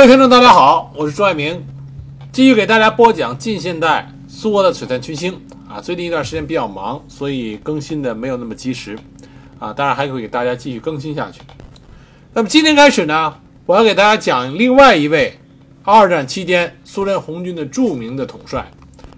[0.00, 1.62] 各位听众，大家好，我是朱爱明，
[2.32, 5.38] 继续给大家播讲近现代苏俄的璀璨群星
[5.68, 5.78] 啊。
[5.78, 8.98] 最近一段时间比较忙，所以更新的没有那么及时
[9.58, 9.74] 啊。
[9.74, 11.42] 当然还会给大家继续更新下去。
[12.32, 13.34] 那么今天开始呢，
[13.66, 15.38] 我要给大家讲另外一位
[15.84, 18.72] 二战期间苏联红军的著名的统帅，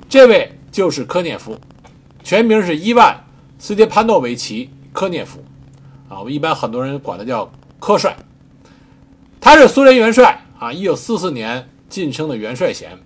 [0.09, 1.57] 这位就是科涅夫，
[2.25, 3.14] 全名是伊万·
[3.57, 5.45] 斯捷潘诺维奇·科涅夫
[6.09, 8.17] 啊，我们一般很多人管他叫科帅，
[9.41, 10.41] 他是苏联元帅。
[10.63, 12.97] 啊，一九四四年晋升的元帅衔，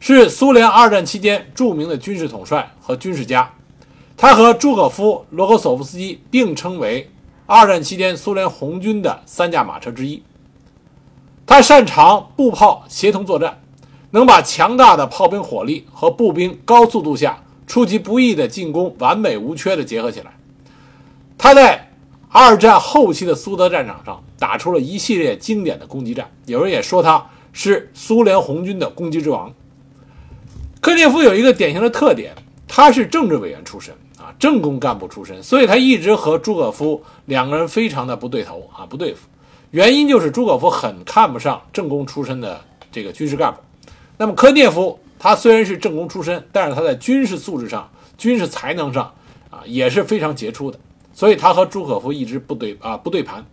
[0.00, 3.48] 是苏联二战期间著名的军事统帅和军事家。
[4.16, 7.08] 他和朱可夫、罗格索夫斯基并称为
[7.46, 10.20] 二战期间苏联红军的三驾马车之一。
[11.46, 13.60] 他擅长步炮协同作战，
[14.10, 20.32] 能把强大的炮兵火力和步兵高速度下出其不意的进攻完美无缺地结合起来。
[21.38, 21.89] 他在
[22.32, 26.30] 二战后期的苏德战场上，打出了一系列经典的攻击战。
[26.46, 29.52] 有人也说他是苏联红军的攻击之王。
[30.80, 32.32] 科涅夫有一个典型的特点，
[32.68, 39.26] 他是政治委员出身啊，政工干部出身，所以他一直和朱可夫两个人非常的不对头啊，不对付。
[39.72, 42.60] 原因就是朱可夫很看不上政工出身的
[42.92, 43.58] 这个军事干部。
[44.16, 49.12] 那么科涅夫他虽然是政工出身，但是他在军事素质上、军事才能上
[49.50, 50.78] 啊也是非常杰出的。
[51.20, 53.44] 所以他和朱可夫一直不对啊不对盘，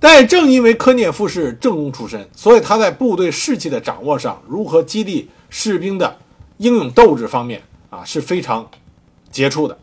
[0.00, 6.18] 但正因为科涅夫是政工出身，所以他在部队士气的掌握上，如何激励士兵的
[6.56, 8.68] 英勇斗志方面啊是非常
[9.30, 9.78] 杰出的。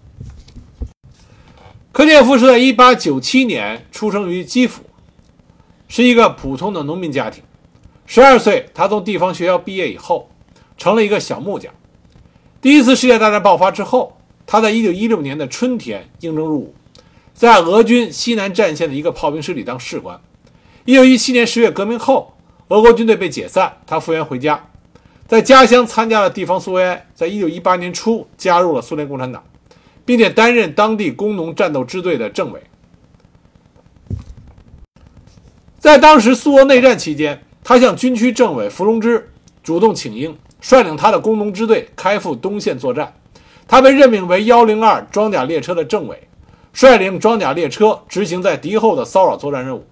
[1.94, 4.84] 科涅夫是在1897年出生于基辅，
[5.88, 7.42] 是一个普通的农民家庭。
[8.06, 10.30] 十二岁，他从地方学校毕业以后，
[10.78, 11.74] 成了一个小木匠。
[12.60, 14.18] 第一次世界大战爆发之后。
[14.46, 16.76] 他在1916年的春天应征入伍，
[17.34, 20.20] 在俄军西南战线的一个炮兵师里当士官。
[20.86, 22.34] 1917年十月革命后，
[22.68, 24.70] 俄国军队被解散，他复员回家，
[25.28, 27.08] 在家乡参加了地方苏维埃。
[27.16, 29.44] 在1918年初加入了苏联共产党，
[30.04, 32.62] 并且担任当地工农战斗支队的政委。
[35.80, 39.32] 在当时苏俄内战期间，他向军区政委伏龙芝
[39.64, 43.14] 主动请缨，率领他的工农支队开赴东线作战。
[43.68, 46.28] 他被任命为幺零二装甲列车的政委，
[46.74, 49.86] 率领装甲列车执行在敌后的骚扰作战任务。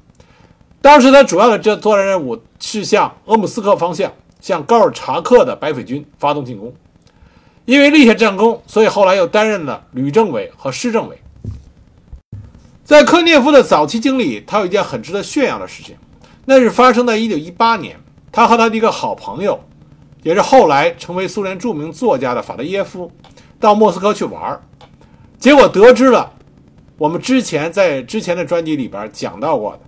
[0.81, 6.73] 当时他主要的这作战任务是向鄂姆斯克方向，向高尔察克的白匪军发动进攻。
[7.65, 11.21] 因为立下战功，所以后来又担任了旅政委和师政委。
[12.83, 15.95] 在科涅夫的早期经历，他有一件很值得炫耀的事情，
[16.45, 17.97] 那是发生在一九一八年，
[18.31, 19.59] 他和他的一个好朋友，
[20.23, 23.09] 也是后来成为苏联著名作家的法德耶夫。
[23.61, 24.59] 到莫斯科去玩
[25.39, 26.33] 结果得知了
[26.97, 29.79] 我们之前在之前的专辑里边讲到过的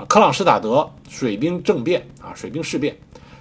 [0.00, 2.96] 啊，克朗施塔德水兵政变啊，水兵事变。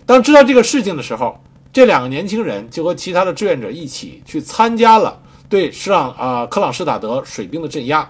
[0.06, 1.40] 当知道这个事情的时候，
[1.72, 8.10] 这两个年轻人就和其他的志愿者一起去参加了对施朗啊克朗施塔德水兵的镇压。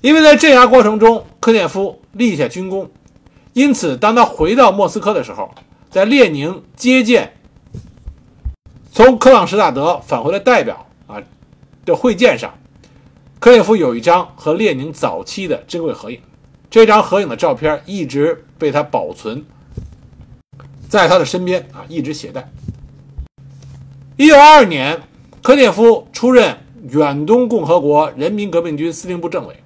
[0.00, 2.90] 因为在镇压过程中，科涅夫立下军功，
[3.52, 5.52] 因此当他回到莫斯科的时候，
[5.90, 7.34] 在列宁接见。
[8.94, 11.16] 从克朗施塔德返回的代表啊
[11.86, 12.52] 的会见上，
[13.40, 16.20] 科涅夫有一张和列宁早期的珍贵合影，
[16.68, 19.42] 这张合影的照片一直被他保存
[20.90, 22.46] 在他的身边啊，一直携带。
[24.18, 25.00] 一九二二年，
[25.42, 26.54] 科涅夫出任
[26.90, 29.56] 远东共和国人民革命军司令部政委。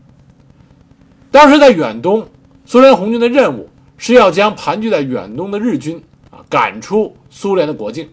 [1.32, 2.24] 当时在远东，
[2.64, 6.00] 苏联红军的任务是要将盘踞在远东的日军
[6.30, 8.08] 啊赶出苏联的国境。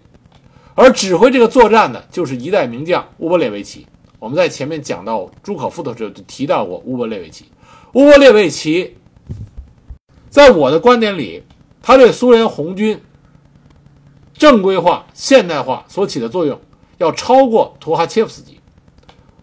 [0.75, 3.85] 而指挥这个作战的，就是一代名将乌波列维奇。
[4.19, 7.45] 我们在前面讲到朱可夫的时候就提到过乌波列维奇。
[7.93, 8.95] 乌波列维奇，
[10.29, 11.43] 在我的观点里，
[11.81, 12.99] 他对苏联红军
[14.33, 16.59] 正规化、现代化所起的作用，
[16.97, 18.59] 要超过图哈切夫斯基。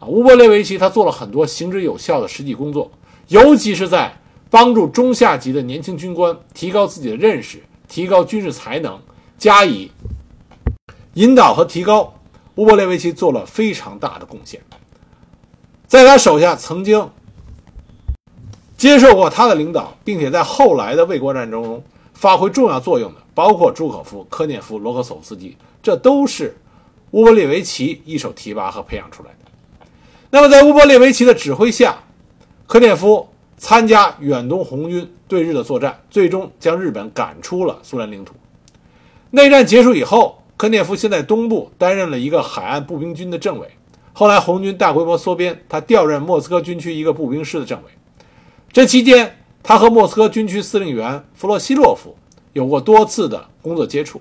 [0.00, 2.90] 啊，乌波列维奇他做了很多行之有效的实际工作，
[3.28, 8.98] 尤其是在帮助中下级的年轻军官提高自己的认识、提高军事才能，
[9.38, 9.90] 加以。
[11.14, 12.14] 引导和提高，
[12.54, 14.60] 乌波列维奇做了非常大的贡献。
[15.88, 17.10] 在他手下曾经
[18.76, 21.82] 接受过他的领导，并且在后来的卫国战争中
[22.14, 26.56] 发挥重要作用的，包括朱可夫、科涅夫、罗克索夫斯基，这都是
[27.10, 29.86] 乌波列维奇一手提拔和培养出来的。
[30.30, 31.98] 那么，在乌波列维奇的指挥下，
[32.68, 33.28] 科涅夫
[33.58, 38.32] 参加远东红军对日的作战，最终将日本赶出了苏联领土。
[39.30, 40.39] 内战结束以后。
[40.60, 43.66] 科涅夫先在东部担任了一个海岸步兵军的政委，
[44.12, 47.90] 后来红军大规模缩编，他调任莫斯科军区一个步兵师的政委。
[48.70, 52.14] 这期间，他和莫斯科军区司令员弗洛西洛夫
[52.52, 54.20] 有过多次的工作接触。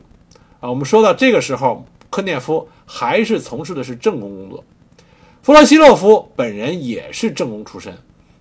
[0.61, 4.63] 啊，我们说到这个时候，科涅夫还是从事的是政工工作。
[5.43, 7.93] 弗洛西洛夫本人也是政工出身，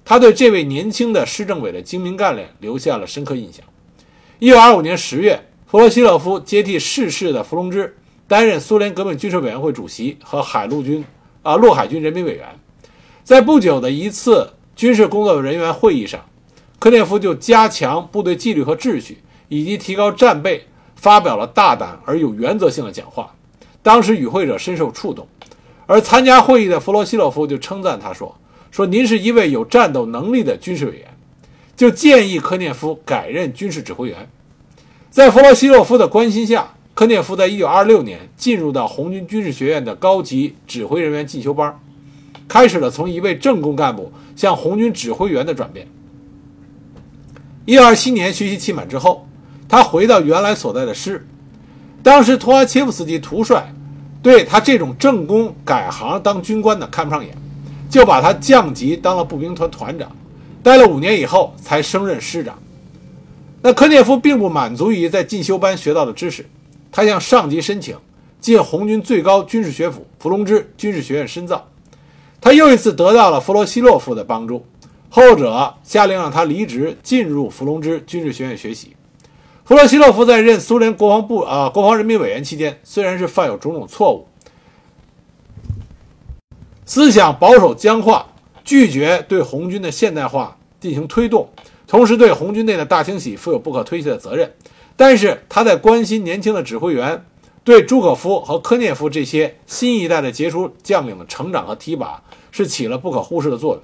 [0.05, 3.65] 他对这位年轻的市政委的精明干练留下了深刻印象。
[4.39, 7.95] 一九二五年十月，弗洛西洛夫接替逝世的伏龙芝，
[8.27, 11.05] 担任苏联革命军事委员会主席和海陆军
[11.43, 12.49] 啊陆海军人民委员。
[13.23, 16.25] 在不久的一次军事工作人员会议上，
[16.79, 19.19] 科涅夫就加强部队纪律和秩序，
[19.49, 20.65] 以及提高战备。
[20.97, 23.33] 发表了大胆而有原则性的讲话，
[23.85, 25.29] 当时与会者深受触动，
[25.87, 28.37] 而参加会议的弗洛西洛夫就称赞他说
[28.73, 31.07] ：“说您是一位有战斗能力的军事委员，
[31.77, 34.29] 就建议科涅夫改任军事指挥员。”
[35.11, 41.79] 在弗洛西洛夫的关心下，科涅夫在1926年进入到红军军事学院的高级指挥人员进修班，
[42.47, 45.87] 开始了从一位政工干部向红军指挥员的转变。
[47.67, 49.25] 1927年学习期满之后。
[49.71, 51.29] 他回到原来所在的师，
[52.03, 53.71] 当时托阿切夫斯基图帅
[54.23, 57.37] 对他这种政工改行当军官的看不上眼，
[57.91, 60.11] 就把他降级当了步兵团团长，
[60.63, 62.59] 待了五年以后才升任师长。
[63.61, 66.47] 那科涅夫并不满足于在进修班学到的知识，
[66.93, 67.97] 他向上级申请
[68.41, 71.69] 进红军最高军事学府伏龙芝军事学院深造。
[72.41, 74.65] 他又一次得到了弗罗西洛夫的帮助，
[75.11, 78.95] 后者下令让他离职，进入伏龙芝军事学院学习。
[79.65, 84.29] 弗罗西洛夫在任苏联国防部啊国防人民委员期间，虽然是犯有种种错误，
[86.87, 88.25] 思想保守僵化，
[88.65, 91.51] 拒绝对红军的现代化进行推动，
[91.89, 94.53] 同时对红军内的大清洗负有不可推卸的责任。
[94.95, 97.25] 但是他在关心年轻的指挥员，
[97.65, 103.83] 对朱可夫和科涅夫这些新一代的杰出将领的成长和提拔，是起了不可忽视的作用。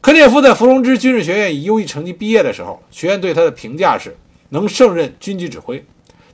[0.00, 4.16] 科涅夫在伏龙芝军事学院以优异成绩毕业的时候，学院对他的评价是。
[4.50, 5.84] 能胜任军机指挥，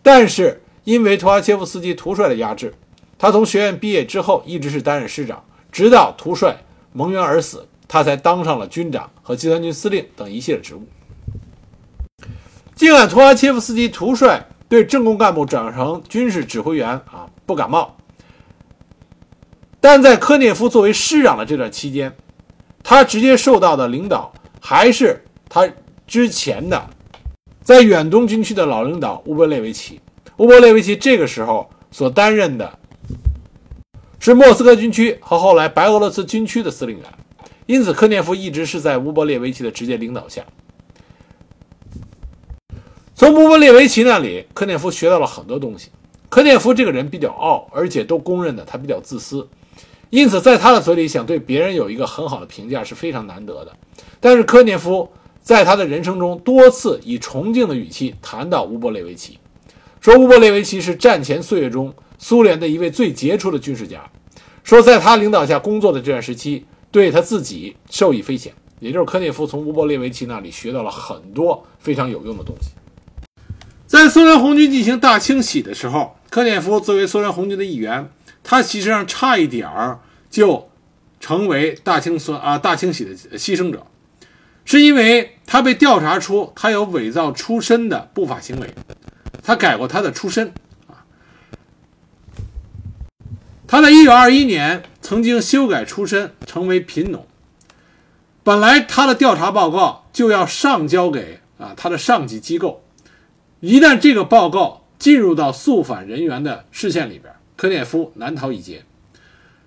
[0.00, 2.72] 但是因为图阿切夫斯基图帅的压制，
[3.18, 5.42] 他从学院毕业之后一直是担任师长，
[5.72, 6.56] 直到图帅
[6.92, 10.86] 蒙冤而死，他才当上了军长和集团军司令等一系列职务。
[12.74, 17.96] 尽管图阿切夫斯基图帅对政工干部转成军事指挥员啊不感冒，
[19.80, 22.14] 但在科涅夫作为师长的这段期间，
[22.82, 25.68] 他直接受到的领导还是他
[26.06, 26.90] 之前的。
[27.62, 30.00] 在远东军区的老领导乌波列维奇，
[30.38, 32.78] 乌波列维奇这个时候所担任的
[34.18, 37.06] 是莫斯科军区和后来白俄罗斯军区的司令员，
[37.66, 40.44] 因此科涅夫一直是在乌波列维奇的直接领导下。
[43.14, 45.90] 从乌波列维奇那里，科涅夫学到了很多东西。
[46.28, 49.48] 科涅夫这个人比较傲，而且都公认的他比较自私，
[50.10, 53.72] 因此在他的嘴里想对别人有一个很好的评价是非常难得的。
[54.20, 55.08] 但是科涅夫。
[55.44, 59.38] 在他的人生中，多次以崇敬的语气谈到乌波列维奇，
[60.00, 64.10] 说乌波列维奇是战前岁月中苏联的一位最杰出的军事家，
[64.62, 66.64] 说在他领导下工作的这段时期，
[66.94, 68.54] 对他自己受益匪浅。
[68.78, 72.68] 也就是科涅夫从乌波列维奇那里学到了很多非常有用的东西。
[73.84, 78.08] 在苏联红军进行大清洗的时候，科涅夫作为苏联红军的一员，
[78.44, 79.98] 他其实上差一点儿
[80.30, 80.70] 就
[81.18, 83.84] 成为大清算啊大清洗的牺牲者。
[84.64, 88.72] 是因为他被调查出他有伪造出身的不法行为，
[89.42, 90.54] 他改过他的出身
[90.86, 91.02] 啊。
[93.66, 94.82] 他在一九二一年
[95.14, 97.24] 曾经修改出身，成为贫农。
[98.42, 102.82] 本来他的调查报告就要上交给啊他的上级机构，
[103.60, 108.82] 一旦这个报告进入到肃反人员的视线里边，科涅夫难逃一劫。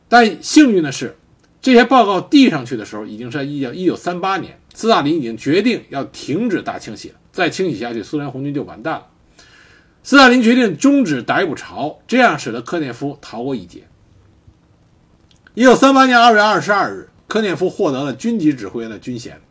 [0.09, 1.17] 但幸运的是，
[1.61, 4.59] 这些报告递上去的时候，已经是一九一九三八年。
[4.73, 9.05] 斯大林已经决定要停止大清洗了，再清洗下去，苏联红军就完蛋了。
[10.03, 13.83] 斯大林决定终止逮捕潮，这样使得科涅夫逃过一劫。
[15.57, 19.41] 一九三八年二月二十二日，科涅夫获得了军级指挥员的军衔。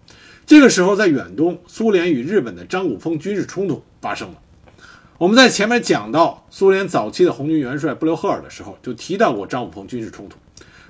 [0.47, 4.37] 这个时候，在远东，苏联与日本的张古峰军事冲突发生了。
[5.19, 10.37] 我们在前面讲到苏联早期的红军元帅布留赫尔的时候，就提到过张古峰军事冲突。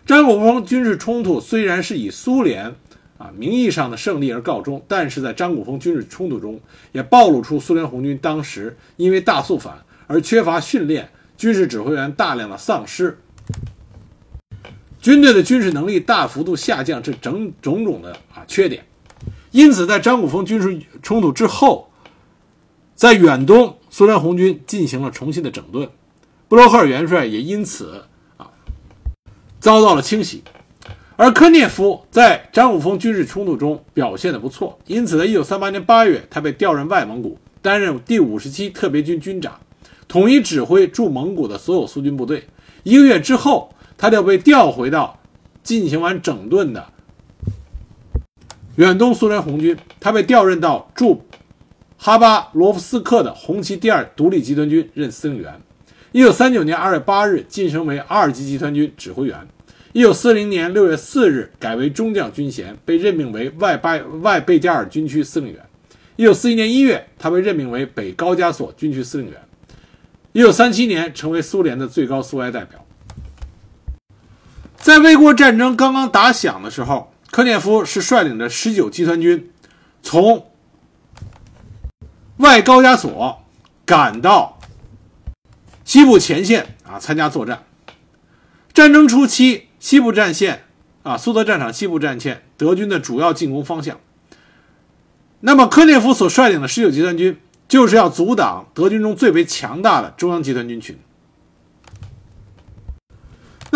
[0.05, 2.75] 张古峰军事冲突虽然是以苏联。
[3.17, 6.61] 啊，名义上的胜利而告终，但是在张古峰军事冲突中，
[6.93, 11.09] 也暴露出苏联红军当时因为大肃反而缺乏训练，
[11.39, 13.17] 军事指挥员大量的丧失，
[15.07, 18.85] 军队的军事能力大幅度下降这整种种的啊缺点。
[19.53, 21.89] 因此，在张古峰军事冲突之后，
[22.97, 25.89] 在远东，苏联红军进行了重新的整顿，
[26.49, 28.03] 布罗赫尔元帅也因此
[28.37, 28.51] 啊
[29.61, 30.43] 遭到了清洗。
[31.15, 39.57] 而科涅夫在张古峰军事冲突中表现得不错，因此在1938年8月，他被调任外蒙古，担任第五十七特别军军长，
[40.09, 42.49] 统一指挥驻蒙古的所有苏军部队。
[42.83, 45.19] 一个月之后，他就被调回到
[45.63, 46.87] 进行完整顿的
[48.77, 51.25] 远东苏联红军，他被调任到驻
[51.97, 55.61] 哈巴罗夫斯克的红旗第二独立集团军任司令员。
[56.13, 59.49] 1939年2月8日晋升为二级集团军指挥员。
[59.95, 65.63] 1940年6月4日改为中将军衔，被任命为外巴外贝加尔军区司令员。
[66.19, 69.41] 1941年1月，他被任命为北高加索军区司令员。
[70.35, 72.86] 1937年，成为苏联的最高苏维埃代表。
[74.87, 79.51] 在卫国战争刚刚打响的时候，科涅夫是率领着19集团军
[80.01, 80.47] 从
[82.37, 83.43] 外高加索
[83.85, 84.61] 赶到
[85.85, 87.65] 西部前线啊，参加作战。
[88.73, 89.65] 战争初期。
[89.81, 90.65] 西部战线
[91.03, 93.99] 啊，苏德战场西部战线，德军的主要进攻方向。
[95.41, 100.97] 那么，科涅夫所率领的十九集团军就是要阻挡德军中最为强大的中央集团军群。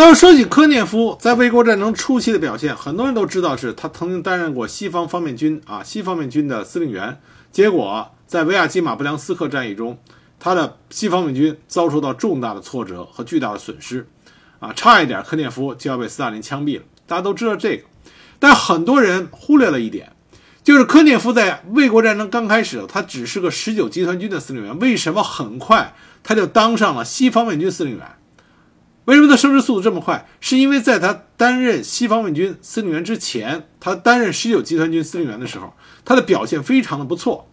[0.01, 7.21] 那么，说起科涅夫在卫国战争初期的表现，很多人都知道是他曾经担任过西方方面军啊西方面军的司令员。
[7.53, 9.99] 结果，在维亚基马布良斯克战役中，
[10.39, 14.09] 他的西方面军遭受到重大的挫折和巨大的损失。
[14.59, 16.85] 啊，差一点，科涅夫就要被斯大林枪毙了。
[17.07, 17.85] 大家都知道这个，
[18.39, 20.11] 但很多人忽略了一点，
[20.65, 28.07] 就是科涅夫在卫国战争刚开始，他只是个十九集团军的司令员，为什么很快他就当上了西方面军司令员？
[29.07, 30.29] 为什么他升职速度这么快？
[30.41, 35.73] 是因为在他担任西方面军司令员之前，他担任十九集团军司令员的时候，
[36.05, 37.49] 他的表现非常的不错。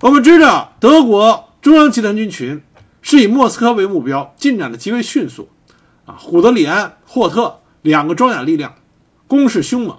[0.00, 2.62] 我们知道，德国中央集团军群。
[3.02, 5.48] 是以莫斯科为目标，进展的极为迅速，
[6.04, 8.74] 啊，虎德里安、霍特两个装甲力量
[9.26, 9.96] 攻势凶猛，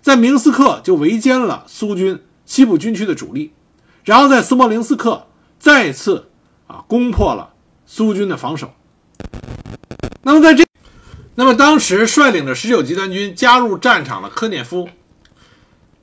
[0.00, 3.52] 在明斯克就围歼了苏军西部军区的主力，
[4.04, 5.26] 然后在斯摩棱斯克
[5.58, 6.30] 再次
[6.68, 7.52] 啊攻破了
[7.84, 8.72] 苏军的防守。
[10.22, 10.66] 那么在这，
[11.36, 14.88] 那么当时率领着十九集团军加入战场的科涅夫，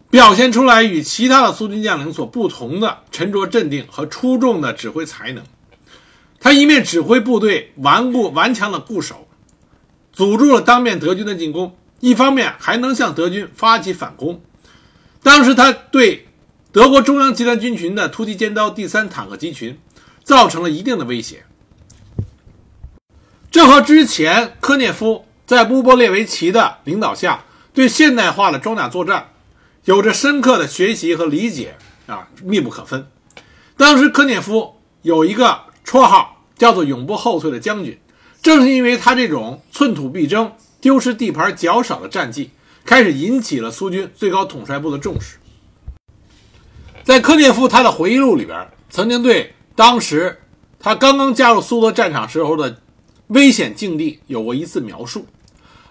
[0.10, 5.44] 表现出来与其他的苏军将领所不同的沉着镇定和出众的指挥才能。
[6.40, 9.28] 他一面指挥部队顽固顽强的固守，
[10.12, 14.42] 阻住了当面德军的进攻；一方面还能向德军发起反攻。
[15.22, 16.28] 当时他对
[16.72, 19.80] 德国中央集团军群的突击尖刀第三坦克集群
[20.24, 21.46] 造成了一定的威胁。
[23.54, 29.30] 这和之前科涅夫在乌波列维奇的领导下对现代化的装甲作战
[29.86, 31.76] 有着深刻的学习和理解
[32.08, 33.08] 啊密不可分。
[33.78, 36.32] 当时科涅夫有一个绰号。
[36.56, 38.00] 叫做永不后退的将军，
[38.42, 42.52] 正是因为他这种寸土必争、丢失地盘较少的战绩，
[42.86, 45.38] 开始引起了苏军最高统帅部的重视。
[47.04, 50.40] 在科涅夫他的回忆录里边，曾经对当时
[50.80, 52.80] 他刚刚加入苏德战场时候的
[53.34, 55.28] 危险境地有过一次描述。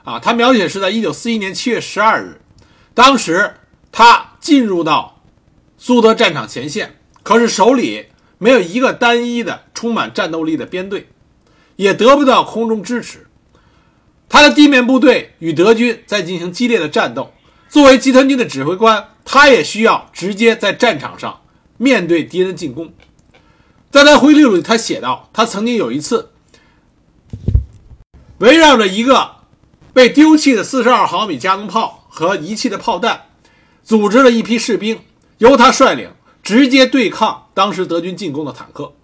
[0.03, 2.41] 啊，他描写是在1941年7月12日，
[2.95, 3.55] 当时
[3.93, 5.23] 他进入到
[5.79, 8.07] 苏德战场前线，可是手里。
[8.39, 11.07] 没有一个单一的充满战斗力的编队，
[11.77, 13.29] 也得不到空中支持。
[14.29, 17.33] 他的地面部队与德军在进行激烈的战斗。
[17.69, 21.43] 作为集团军的指挥官，他也需要直接在战场上
[21.77, 22.93] 面对敌人进攻。
[23.93, 26.32] 在他回忆录里，他写道：他曾经有一次
[28.43, 29.37] 围绕着一个
[29.95, 33.27] 被丢弃的四十二毫米加农炮和遗弃的炮弹，
[33.85, 34.99] 组织了一批士兵，
[35.39, 36.11] 由他率领。
[36.43, 38.95] 直接对抗当时德军进攻的坦克，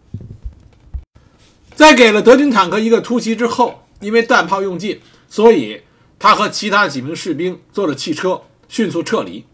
[1.76, 5.82] 在给了德军坦克一个突袭之后，因为弹炮用尽，所以
[6.18, 9.44] 他和其他几名士兵坐着汽车迅速撤离。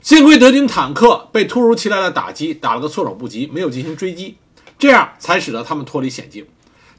[0.00, 4.36] 幸亏德军坦克被突如其来的打击打了个措手不及，没有进行追击，
[4.76, 6.44] 这样才使得他们脱离险境。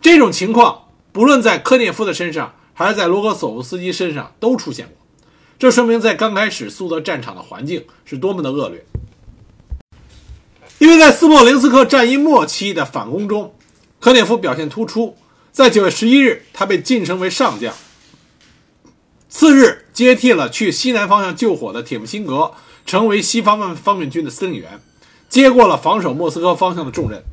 [0.06, 4.94] 这种情况不论在科涅夫的身上，还是在罗格索夫斯基身上都出现过。
[5.58, 8.86] 这说明，在刚开始苏德战场的环境是多么的恶劣。
[10.78, 13.56] 因为在斯莫棱斯克战役末期的反攻中，
[14.00, 15.18] 科涅夫表现突出。
[15.52, 17.74] 在九月十一日，他被晋升为上将。
[19.28, 22.52] 次日，接替了去西南方向救火的铁木辛格，
[22.86, 24.80] 成为西方方面军的司令员，
[25.28, 27.24] 接过了防守莫斯科方向的重任。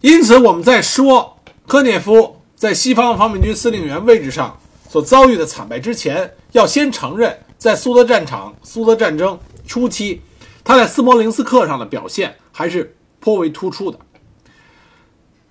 [0.00, 1.35] 因此，我们在说
[1.66, 4.58] 科涅夫在西方方面军司令员位置上。
[4.88, 10.22] 所遭遇的惨败之前，要先承认，在苏德战场、苏德战争初期，
[10.62, 13.98] 他在斯摩棱斯克上的表现还是颇为突出的。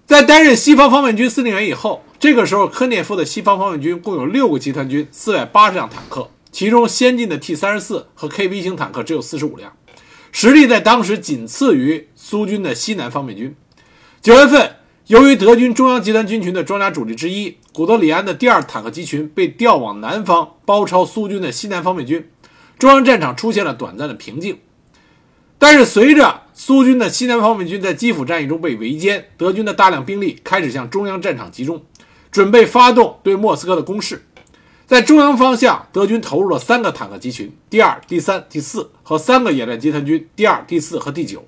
[0.06, 9.76] 在担任西方方面军司令员以后，这个时候科涅夫的西方方面军共有六个集团军，四百八十辆坦克，其中先进的 T 三十四和 KV 型坦克只有四十五辆，
[10.32, 13.54] 实力在当时仅次于苏军的西南方面军。
[14.22, 14.78] 九月份，
[15.08, 22.28] 由于德军中央集团军群的装甲主力之一古德里安的第二坦克集群被调往南方包抄苏军的西南方面军，
[22.80, 24.58] 中央战场出现了短暂的平静。
[25.60, 31.84] 但是，随着苏军的西南方面军在基辅战役中被围歼，德军的大量兵力开始向中央战场集中，
[32.32, 34.26] 准备发动对莫斯科的攻势。
[34.88, 41.46] 在中央方向，德军投入了三个坦克集群，第二、第三、第四和三个野战集团军，第二、第四和第九。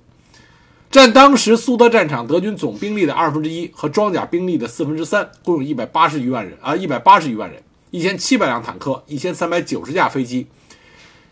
[0.89, 10.47] 占当时苏德战场德军总兵力的二分之一和装甲兵力的四分之三，共有一百八十余万人啊，一百八十余万人，一千七百辆坦克，一千三百九十架飞机，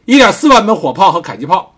[0.03, 1.75] 一点四万门火炮和迫击炮。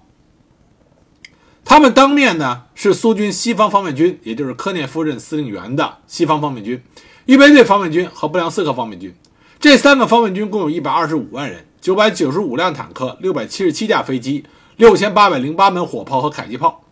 [1.63, 6.81] 他们当面呢是苏军西方方面军，也就是科涅夫任司令员的西方方面军、
[7.25, 9.13] 预备队方面军和布良斯克方面军。
[9.59, 14.45] 这三个方面军共有一百二十五万人，九百九十五辆坦克，六百七十七架飞机，
[14.77, 16.83] 六千八百零八门火炮和迫击炮。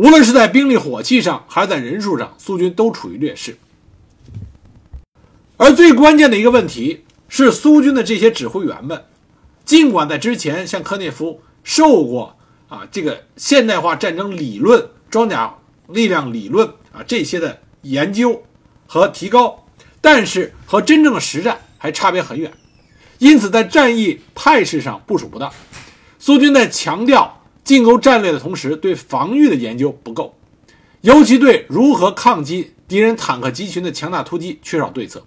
[0.00, 3.58] 无论是在兵力火器上，还是在人数上，苏军都处于劣势。
[5.58, 9.04] 而最关键的一个问题是，苏军的这些指挥员们，
[9.66, 12.34] 尽管在之前向科涅夫受过
[12.70, 15.54] 啊这个现代化战争理论、装甲
[15.88, 18.42] 力量理论啊这些的研究
[18.86, 19.66] 和提高，
[20.00, 22.50] 但是和真正的实战还差别很远，
[23.18, 25.52] 因此在战役态势上部署不当。
[26.18, 27.36] 苏军在强调。
[27.70, 30.34] 进攻战略的同时，对防御的研究不够，
[31.02, 35.24] 尤其对如何抗击敌人坦克集群的强大突击缺少对策，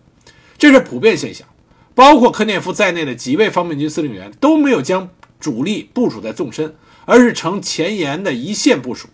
[0.58, 1.48] 这是普遍现象。
[1.96, 5.10] 包括科涅夫在内的几位方面军司令员都没有将
[5.40, 9.08] 主力部署在纵深，而是呈前沿的一线部署，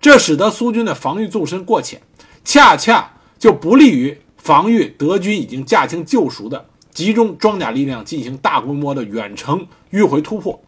[0.00, 2.02] 这使得苏军的防御纵深过浅，
[2.44, 10.60] 恰恰就不利于防御德军已经驾轻就熟的集中装甲力量进行大规模的远程迂回突破。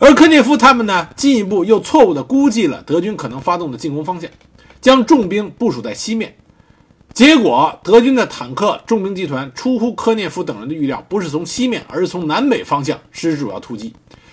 [0.00, 4.30] 而科涅夫他们呢，进一步又错误地估计了德军可能发动的进攻方向，
[4.80, 6.36] 将重兵部署在西面，
[7.12, 13.92] 结果德军的坦克重兵集团出乎科涅夫等人的预料，不是从西面，而是从南北方向实施主要突击，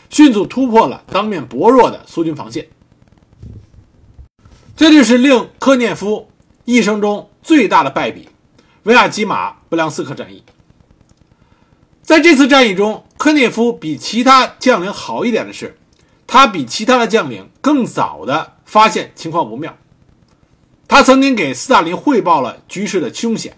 [0.10, 2.68] 迅速突破了当面薄弱的苏军防线。
[4.76, 6.30] 这就是令科涅夫
[6.66, 8.30] 一生中最大的败笔——
[8.84, 10.44] 维亚基马布良斯克战役。
[12.06, 15.76] 在这次战役中，科涅夫比其他将领好一点的是，
[16.28, 19.76] 他比其他的将领更早的发现情况不妙。
[20.88, 23.58] 他曾经给斯大林汇报了局势的凶险，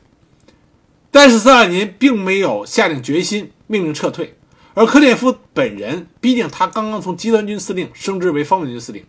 [1.11, 4.37] 但是斯大林并没有下定决心命令撤退。
[4.75, 9.03] 而科涅夫本人，毕竟他刚刚从集团军司令升职为方面军司令，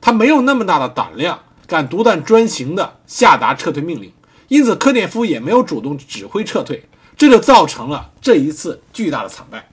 [0.00, 4.12] 他没有那么大的胆量，敢独断专行的下达撤退命令，
[4.48, 6.82] 因此科涅夫也没有主动指挥撤退。
[7.20, 9.68] 这就造成了这一次巨大的惨败。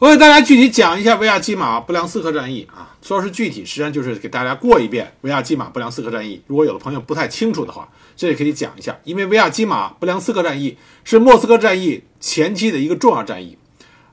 [0.00, 6.42] 我给大家具体讲一下维亚基马布良斯克战役啊，说是具体，实际上就是给大家过一遍维亚基马布良斯克战役。
[6.48, 13.56] 如果有的朋友不太清楚的话，这里可以讲一下，因为维亚基马布良斯克战役是莫斯科战役前期的一个重要战役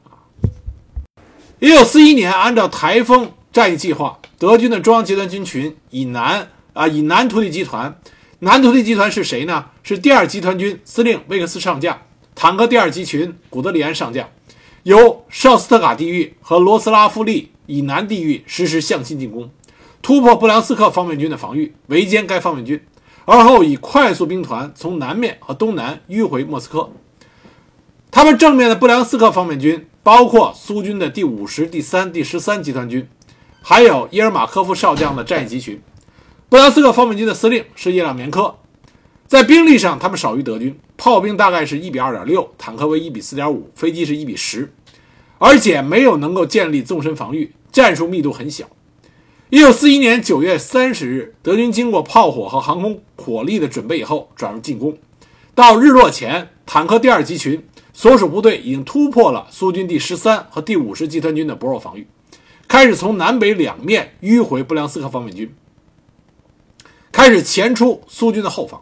[0.03, 0.21] 啊。
[1.57, 7.99] 一九四一年，按照台风战役计划，德军的中央集团军群以南啊，以南突击集团。
[8.43, 9.65] 南突击集团是谁呢？
[9.83, 12.01] 是第二集团军司令威克斯上将，
[12.33, 14.27] 坦克第二集群古德里安上将，
[14.81, 19.51] 由绍斯特卡地域和罗斯拉夫利以南地域实施向心进攻，
[20.01, 22.81] 突破布良斯克方面军的防御，围歼该方面军，
[23.25, 26.89] 而后以快速兵团从南面和东南迂回莫斯科。
[28.09, 33.07] 他们正面的布良斯克方面军包括苏军的第五十、第三、第十三集团军，
[33.61, 35.79] 还有伊尔马科夫少将的战役集群。
[36.51, 38.53] 布良斯克方面军的司令是叶亮棉科，
[39.25, 44.69] 在兵力上他们少于德军，炮兵大概是一比二点六，坦克为一比四点五，飞机是一比十，
[45.37, 48.65] 而且没有能够建立纵深防御，战术密度很小。
[49.49, 54.97] 一九四一年九月三十日，德军经过炮火和航空火力的准备以后，转入进攻。
[55.55, 62.05] 到日落前，坦克第二集群所属部队已经突破了苏军第十三和第五十集团军的薄弱防御，
[62.67, 65.49] 开始从南北两面迂回布良斯克方面军。
[67.11, 68.81] 开始前出苏军的后方，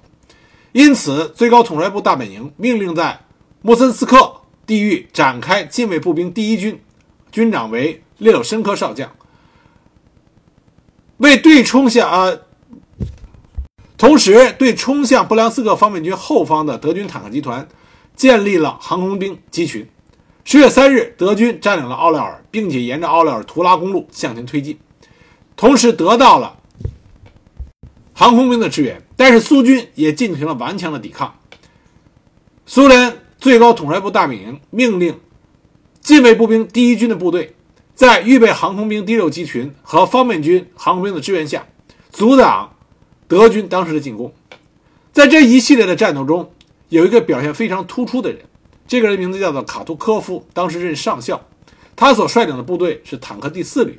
[0.72, 3.22] 因此最高统帅部大本营命令在
[3.62, 6.80] 莫森斯克地域展开近卫步兵第一军，
[7.32, 9.12] 军长为列柳申科少将，
[11.18, 12.32] 为对冲向啊，
[13.98, 17.68] 同时对冲向布良斯克方面军后方的德军坦克集团
[18.16, 19.90] 建立了航空兵集群。
[20.46, 24.80] 十月三日，德军占领了奥廖尔，并且沿着奥廖尔图拉公路向前推进，
[25.56, 26.59] 同时得到了。
[28.20, 31.40] 航空兵的支援，但是苏军也进行了顽强的抵抗。
[32.66, 35.18] 苏联最高统帅部大本营命令
[36.02, 37.56] 近卫步兵第一军的部队，
[37.96, 41.66] 在预备航空兵第六集群和方面军航空兵的支援下，
[42.12, 42.76] 阻挡
[43.30, 44.34] 德军当时的进攻。
[45.14, 46.52] 在这一系列的战斗中，
[46.90, 48.42] 有一个表现非常突出的人，
[48.86, 51.42] 这个人名字叫做卡图科夫，当时任上校，
[51.96, 53.98] 他所率领的部队是坦克第四旅。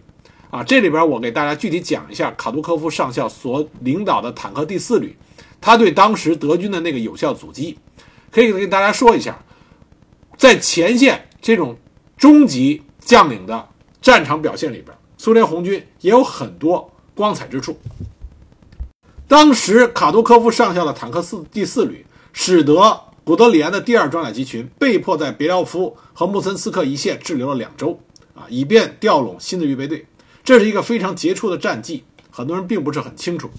[0.51, 5.17] 啊，这里边我给大家具体讲一下卡杜科夫上校所领导的坦克第四旅，
[5.61, 7.79] 他对当时德军的那个有效阻击，
[8.33, 9.41] 可以跟大家说一下，
[10.37, 11.77] 在前线这种
[12.17, 13.69] 中级将领的
[14.03, 17.79] 战场表现里边，苏联红军也有很多光彩之处。
[19.29, 28.01] 当时卡杜科夫上校的坦克四第四旅，使得古德里安的第二装甲集群被迫在别廖夫和穆森斯克一线滞留了两周，
[28.35, 30.05] 啊，以便调拢新的预备队。
[30.43, 33.51] 这是一个非常杰出的战绩，很多人并不是很清楚。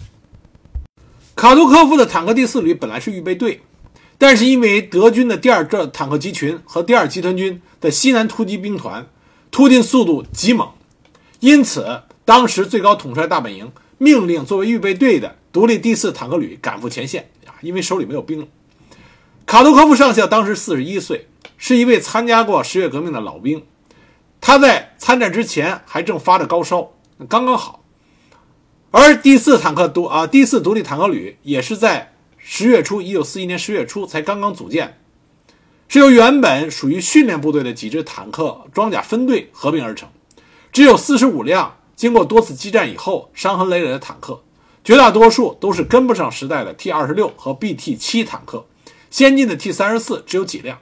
[1.36, 3.62] 卡图科夫的坦克第四旅本来是预备队，
[4.18, 9.08] 但是因为德军的第二这坦克集群和第二集团军的西南突击兵团
[9.50, 10.70] 突进速度极猛，
[11.40, 18.48] 因此当时最高统帅大本营命令作为预备队的独立第四坦克旅赶赴前线啊，因为手里没有兵了。
[19.46, 23.64] 卡图科夫上校当时四十一岁，是一位参加过十月革命的老兵。
[24.42, 26.92] 他在参战之前还正发着高烧，
[27.30, 27.84] 刚刚好。
[28.90, 34.98] 而第四坦克独啊，第四独立坦克旅也是在十月初，一九四一年十月初才刚刚组建，
[35.88, 40.10] 是由原本属于训练部队的几支坦克装甲分队合并而成，
[40.74, 44.42] 只有四十五辆经过多次激战以后伤痕累累的坦克，
[44.84, 48.66] 绝大多数都是跟不上时代的 T 二十六和 BT 七坦克，
[49.12, 50.80] 先进的 T 三十四只有几辆。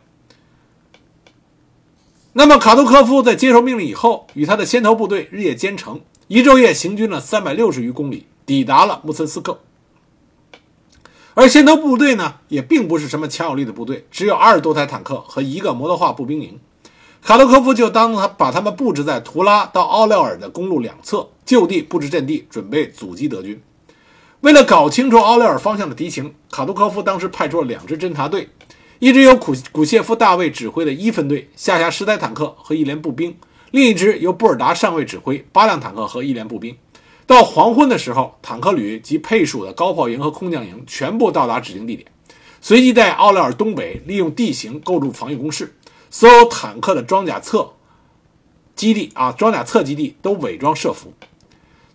[2.33, 9.59] 那么卡杜科夫在接受命令以后，与他的先头部队日夜兼程，一昼夜行军了三百六十余公里，抵达了穆森斯克。
[11.33, 16.59] 而先头部队呢，也并不是什么强有力的部队，只有二十多台坦克和一个摩托化步兵营。
[17.23, 23.59] 卡杜科夫就当他把他们布置在图拉到奥廖尔的公路两侧，就地布置阵地，准备阻击德军。
[24.41, 28.49] 为了搞清楚奥廖尔方向的敌情，卡杜科夫当时派出了两支侦察队。
[28.99, 33.31] 一支由古古谢夫大卫指挥的一分队，下辖十台坦克和一连步兵；
[33.71, 36.75] 另一支由布尔达上尉指挥，八辆坦克和一连步兵。
[37.25, 42.11] 到黄昏的时候，坦克旅及配属的高炮营和空降营全部到达指定地点，
[42.59, 45.73] 随即在奥廖尔东北利用地形构筑防御工事。
[46.09, 47.71] 所有坦克的装甲侧
[48.75, 51.13] 基地啊，装甲侧基地都伪装设伏。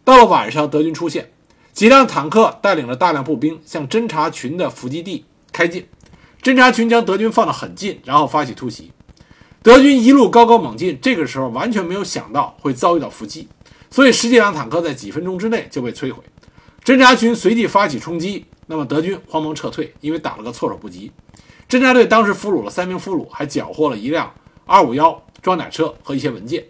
[0.04, 1.30] 到了晚上，德军出现，
[1.74, 5.84] 几辆坦克带领着大量步兵向侦察群的伏击地开进。
[6.44, 8.92] 侦察群将德军放得很近，然后发起突袭。
[9.62, 13.48] 德军一路高高猛进，这个时候完全没有想到会遭遇到伏击，
[13.90, 16.22] 所以十几辆坦克在几分钟之内就被摧毁。
[16.84, 21.10] 侦察群随即发起冲击，那么德军慌忙撤退，因为打了个措手不及。
[21.66, 24.30] 侦察队当时俘虏了三名俘虏，还缴获了一辆
[24.66, 26.66] 二五幺装甲车和一些文件。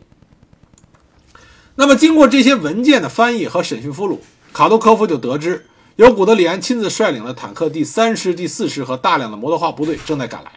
[1.74, 4.18] 那么经过这些文件的翻译和审讯俘虏，
[4.52, 5.66] 卡多科夫就得知。
[5.96, 10.50] 由古德里安亲自率领的坦克第三师、第四师和大量的摩托化部队正在赶来，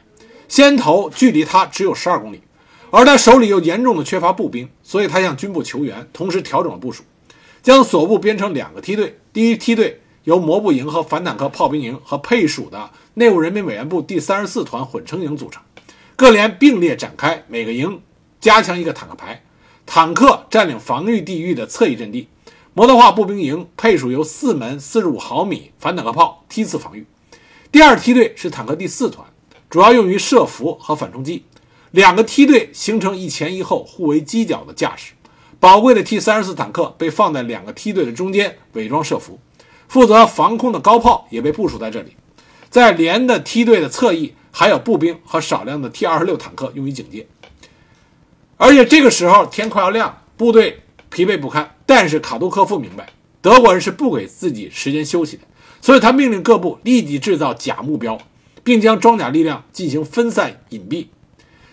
[0.48, 2.42] 先头距离他只有十二公里，
[2.90, 7.04] 而他手里又严重的缺乏步兵，所以他向军部求援，同时调整了部署，
[7.62, 9.20] 将所部编成两个梯队。
[9.32, 15.62] 第一梯队由摩步营和反坦克炮兵营和配属的内务人民委员部第三十四团混成营组成，
[16.16, 18.02] 各连并列展开，每个营
[18.42, 19.44] 加强一个坦克排，
[19.86, 22.28] 坦克占领防御地域的侧翼阵地。
[22.78, 27.08] 摩托化步兵营配属由四门四十五毫米反坦克炮梯次防御，
[27.72, 29.28] 第二梯队是坦克第四团，
[29.68, 31.44] 主要用于设伏和反冲击。
[31.90, 35.14] 两个梯队形成一前一后互为犄角的架势。
[35.60, 39.40] 宝贵的 T 三十四坦克被放在两个梯队的中间伪装设伏，
[39.88, 42.16] 负责防空的高炮也被部署在这里。
[42.70, 47.26] 在连的梯队的侧翼还有步兵和少量的 T 二十六坦克用于警戒。
[48.56, 51.76] 而且这个时候天快要亮，部队疲惫不堪。
[51.86, 53.10] 但是卡杜科夫明白，
[53.42, 55.44] 德国人是不给自己时间休息的，
[55.82, 58.18] 所以他命令各部立即制造假目标，
[58.64, 61.08] 并将装甲力量进行分散隐蔽。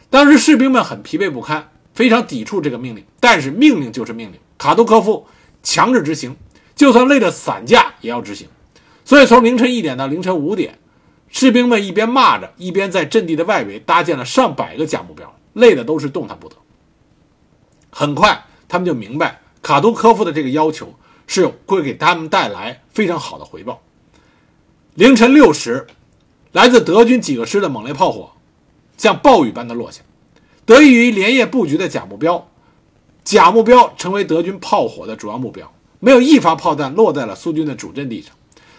[0.09, 3.05] 当时士兵们很疲惫不堪，非常抵触这个命令。
[3.19, 5.27] 但是命令就是命令，卡杜科夫
[5.63, 6.37] 强制执行，
[6.77, 8.47] 就算累得散架也要执行。
[9.05, 10.79] 所以从凌晨一点到凌晨五点，
[11.29, 16.55] 士兵们一边骂着，一边在阵地的外围搭建了上百个假目标，累的都是动弹不得。
[17.91, 19.41] 很快，他们就明白。
[19.63, 20.93] 卡图科夫的这个要求
[21.29, 23.81] 是会给他们带来非常好的回报。
[24.95, 25.87] 凌晨六时，
[26.51, 28.33] 来自德军几个师的猛烈炮火
[28.97, 30.03] 像暴雨般的落下。
[30.67, 32.51] 得益于连夜布局的假目标，
[33.23, 38.35] 假目标成为德军炮火的主要目标，没有一发炮弹落在了苏军的主阵地上。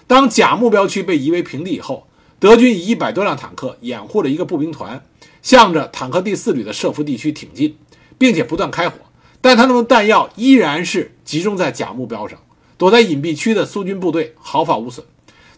[0.07, 2.05] 当假目标区被夷为平地以后，
[2.37, 5.01] 德军以一百多辆坦克掩护着一个步兵团，
[5.41, 7.77] 向着坦克第四旅的设伏地区挺进，
[8.17, 8.97] 并且不断开火。
[9.45, 12.39] 但他们的弹药依然是集中在假目标上，
[12.79, 15.05] 躲在隐蔽区的苏军部队毫发无损。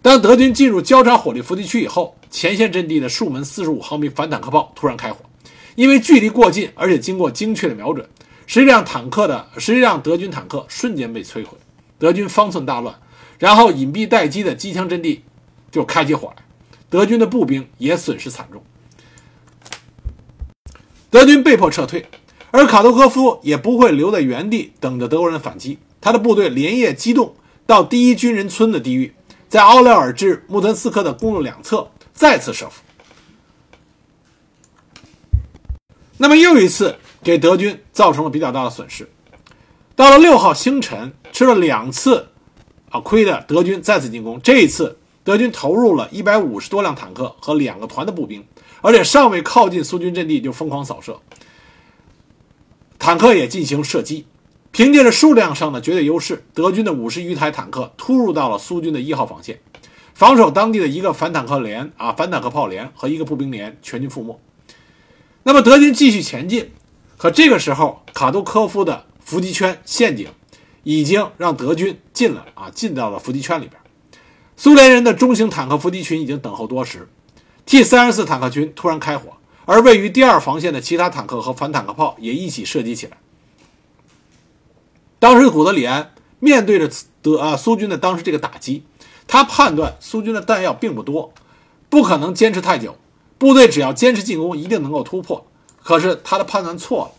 [0.01, 5.19] 当德军进入交叉火力伏击区以后，前线阵地的数门四十五毫米反坦克炮突然开火，
[5.75, 8.05] 因为距离过近，而且经过精确的瞄准，
[8.45, 11.57] 十辆坦克的十辆德军坦克瞬间被摧毁，
[11.97, 12.93] 德军方寸大乱。
[13.39, 15.23] 然后隐蔽待机的机枪阵地
[15.71, 16.43] 就开起火来，
[16.89, 18.61] 德军的步兵也损失惨重，
[21.09, 22.05] 德军被迫撤退，
[22.51, 29.13] 而卡托科夫也不会留在原地等着德国人反击，他的部队连夜机动到第一军人村的地域。
[29.49, 32.81] 在奥廖尔至穆岑斯克的公路两侧再次设伏，
[36.17, 39.09] 那么又一次给德军造成了比较大的损失。
[39.95, 42.27] 到了六号星辰，吃了两次
[42.89, 48.45] 啊亏的德军再次进攻，这一次德军投入了一百五十多辆坦克和两个团的步兵，
[48.81, 51.17] 而且尚未靠近苏军阵地就疯狂扫射，
[52.99, 54.25] 坦克也进行射击。
[54.69, 59.59] 凭借着数量上的绝对优势，德军的五十余台坦克突入到了苏军的一号防线，
[60.13, 64.39] 防守当地的一个反坦克连啊反坦克炮连和一个步兵连全军覆没。
[65.43, 66.69] 那么德军继续前进，
[67.17, 70.27] 可这个时候卡杜科夫的伏击圈陷阱
[70.83, 73.81] 已经让德军进了啊进到了伏击圈里边。
[74.55, 77.07] 苏联人的中型坦克伏击群已经等候多时
[77.65, 83.17] ，T 三十四坦克群突然开火，而位于第二防线的其他坦克和反坦克炮也一起射击起来。
[85.19, 86.89] 当时古德里安面对着
[87.21, 88.83] 德啊苏军的当时这个打击，
[89.27, 91.33] 他判断苏军的弹药并不多，
[91.89, 92.95] 不可能坚持太久，
[93.37, 95.45] 部队只要坚持进攻，一定能够突破。
[95.83, 97.11] 可是他的判断错了，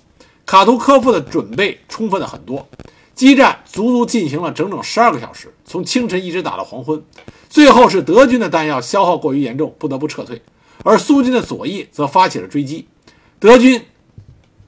[0.47, 2.67] 卡图科夫的准备充分了很多，
[3.15, 7.03] 激战足足进行了整整十二个小时，从清晨一直打到黄昏，
[7.51, 10.41] 最后是德军的弹药消耗过于严重，不得不撤退，
[10.85, 12.89] 而苏军的左翼则发起了追击，
[13.39, 13.85] 德军。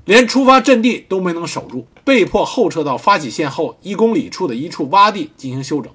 [0.06, 5.92] 连出发阵地都没能守住，被迫后撤到发起线后一公里处的一处洼地进行休整。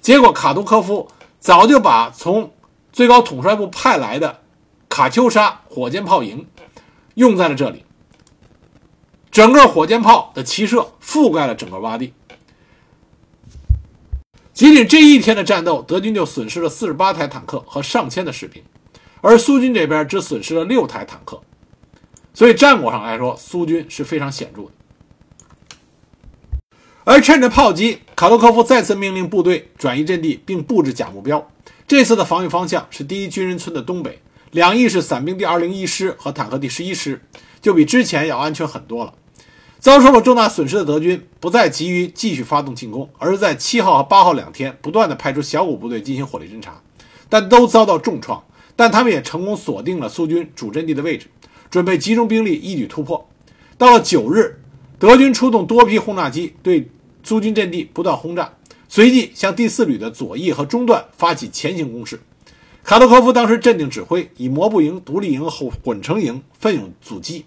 [0.00, 2.52] 结果，卡杜科夫早就把从
[2.92, 4.40] 最高统帅部派来的
[4.88, 6.48] 卡秋莎火箭炮营
[7.14, 7.84] 用在了这里，
[9.30, 12.12] 整个火箭炮的齐射覆盖了整个洼地。
[14.52, 18.64] 仅仅这一天的战斗，德军就损失了四十八台坦克和上千的士兵，
[19.26, 21.40] 而苏军这边只损失了六台坦克。
[22.34, 24.68] 所以战果上来说，苏军是非常显著的。
[27.04, 31.50] 而趁着炮击，卡洛科夫再次命令部队转移阵地，并布置假目标。
[31.86, 37.22] 这次的防御方向是第一军人村的东北，两翼是伞兵第二零一师和坦克第十一师，
[37.62, 39.14] 就比之前要安全很多了。
[39.78, 46.82] 遭受了重大损失的德军不再急于继续发动进攻，而是在七号和八号两天不断的派出小股部队进行火力侦察，
[47.30, 48.44] 但都遭到重创。
[48.76, 51.26] 但他们也成功锁定了苏军主阵地的位置。
[51.70, 53.28] 准备集中兵力一举突破。
[53.76, 54.60] 到了九日，
[54.98, 56.88] 德军出动多批轰炸机对
[57.22, 58.52] 苏军阵地不断轰炸，
[58.88, 62.20] 随即向第四旅的左翼和中段发起前行攻势。
[62.84, 67.44] 卡托科夫当时镇定指挥，以摩步营、独立营和混成营奋勇阻击，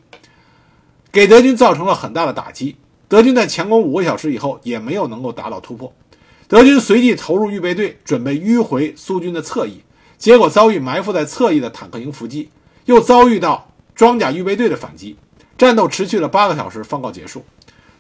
[1.12, 2.76] 给德军造成了很大的打击。
[3.08, 5.94] 德军在强攻五个小时以后，也没有能够达到突破。
[6.50, 9.80] 德军随即投入预备队，准备迂回苏军的侧翼，
[10.18, 12.50] 结果遭遇埋伏在侧翼的坦克营伏击，
[12.86, 13.66] 又遭遇到。
[13.96, 15.18] 装甲预备队的反击，
[15.58, 17.44] 战斗持续了八个小时，方告结束。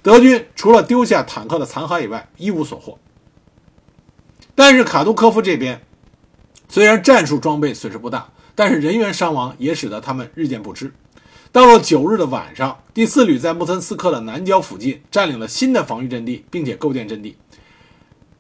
[0.04, 3.00] 德军除了丢下坦克的残骸以外，一无所获。
[4.54, 5.82] 但是卡杜科夫这边，
[6.70, 10.94] 虽然战术装备损失不大，但是人员伤亡也使得他们日渐不支。
[11.52, 17.36] 到了九日的晚上，第四旅在穆岑斯克的南郊附近占领了新的防御阵地，并且构建阵地。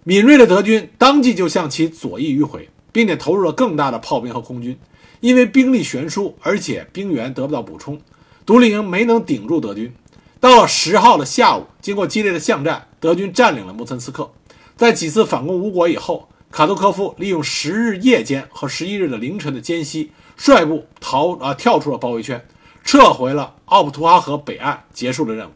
[0.03, 4.75] 敏锐的德军当即就向其左翼迂回，并且投入了更大的炮兵和空军。
[5.19, 8.01] 因为兵力悬殊，而且兵员得不到补充，
[8.43, 9.93] 独立营没能顶住德军。
[10.39, 14.31] 到了十号的下午，经过激烈的巷战，德军占领了穆岑斯克。
[14.75, 22.43] 在几次反攻无果以后，卡杜科夫利用十日夜间和十一日的凌晨的间隙，率部逃啊跳出了包围圈，
[22.83, 25.51] 撤回了奥普图哈河北岸，结束了任务。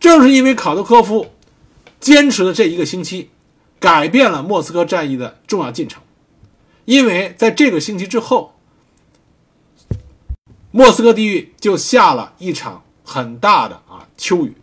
[0.00, 1.26] 正是因为卡杜科夫
[2.00, 3.28] 坚持了这一个星期，
[3.78, 6.02] 改变了莫斯科战役的重要进程。
[6.84, 8.54] 因为在这个星期之后，
[10.70, 14.54] 莫斯科地域就下了一场很大的啊秋雨，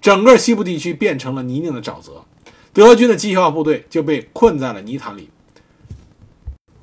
[0.00, 2.24] 整个西部地区变成了泥泞的沼泽，
[2.72, 5.30] 德军的机械化部队就被困在了泥潭里，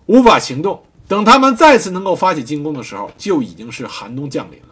[0.05, 0.83] 无法行动。
[1.07, 4.67] 等他们再次能够发起进攻的时候，就已经是寒冬降临了，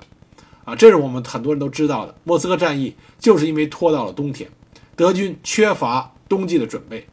[0.64, 2.16] 啊，这是我们很多人都知道的。
[2.24, 4.50] 莫斯科战役就是因为拖到了冬天，
[4.96, 7.06] 德军缺乏冬季的准备。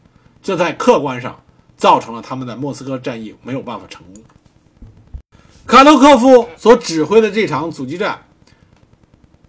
[0.42, 1.42] 这在客观上
[1.76, 4.22] 造成了他们的莫斯科战役没有办法成功。
[5.66, 8.22] 卡托科夫所指挥的这场阻击战，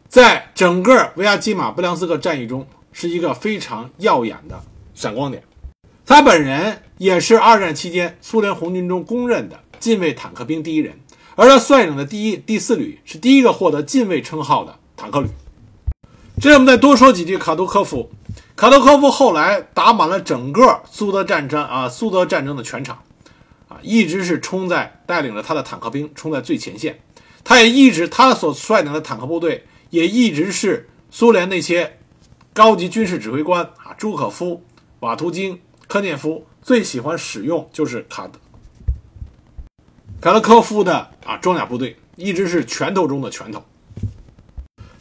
[0.08, 4.60] 在整个维亚基马布良斯克战役中是一个非常耀眼的
[4.96, 5.44] 闪光点。
[6.04, 11.00] 他本人也是二战期间苏联红军中公认的近卫坦克兵第一人，
[11.36, 15.28] 而他率领的第一、第四旅是第一个获得近卫称号的坦克旅。
[16.42, 18.10] 这我们再多说几句卡杜科夫。
[18.58, 22.98] 卡托科夫后来打满了整个苏德战争啊，苏德战争的全场，
[23.68, 27.00] 啊，一直是冲在带领着他的坦克兵冲在最前线。
[27.44, 32.00] 他也一直他所率领的坦克部队也一直是苏联那些
[32.52, 34.64] 高级军事指挥官啊，朱可夫、
[35.02, 38.40] 瓦图金、科涅夫最喜欢使用就是卡德
[40.20, 43.64] 卡特科夫的啊装甲部队，一直是拳头中的拳头。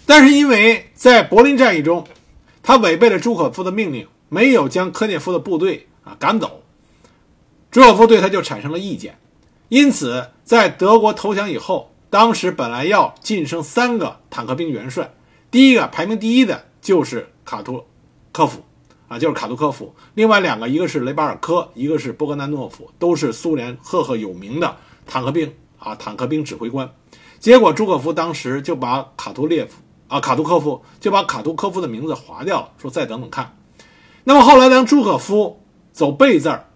[0.04, 2.06] 但是因为在柏林战役中，
[2.66, 6.64] 他违背了朱可夫的命令，没有将科涅夫的部队啊赶走，
[7.70, 9.20] 朱可夫对他就产生了意见。
[9.68, 15.14] 因此，在德国投降以后，当时本来要晋升三个坦克兵元帅，
[15.48, 17.84] 第一个排名第一的就是卡图
[18.32, 18.64] 科夫，
[19.06, 19.94] 啊，就是卡图科夫。
[20.14, 24.76] 另外两个，一个是雷巴尔科，一个是波格南诺夫，都是苏联赫赫有名的
[25.06, 26.92] 坦克兵啊，坦克兵指挥官。
[27.38, 29.76] 结果朱可夫当时就把卡图列夫。
[30.08, 33.56] 啊，卡图科夫就把卡图科夫的名字划掉了，说再等等看。
[34.24, 36.68] 那么后来当朱可夫走背字儿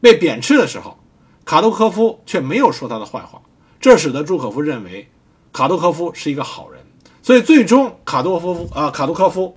[0.00, 0.98] 被贬斥的时候，
[1.44, 3.40] 卡图科夫却没有说他的坏话，
[3.80, 5.10] 这使得朱可夫认为
[5.52, 6.80] 卡图科夫是一个好人，
[7.22, 9.56] 所以最终卡图夫啊卡图科夫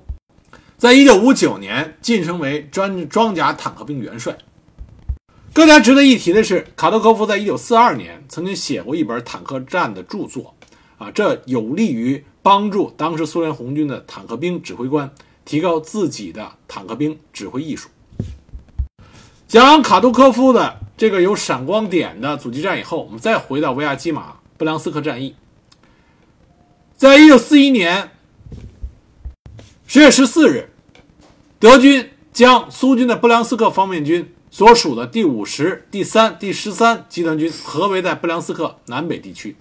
[0.78, 4.38] 在一九五九年晋升为专装甲坦克兵元帅。
[5.54, 10.56] 更加值得一提的是，卡图科夫在一九四二年曾经写过一本坦克战的著作，
[11.02, 12.24] 啊，这有利于。
[12.44, 15.14] 帮助当时苏联红军的坦克兵指挥官
[15.46, 17.88] 提高自己的坦克兵指挥艺术。
[19.48, 25.36] 讲完卡杜科夫的这个有闪光点的阻击战以后，我们再回到维亚基马布良斯克战役。
[26.98, 28.10] 在一九四一年
[29.86, 30.72] 十月十四日，
[31.60, 39.56] 德军将苏军的布良斯克方面军所属的第五十、第三、第十三集团军合围在布良斯克南北地区。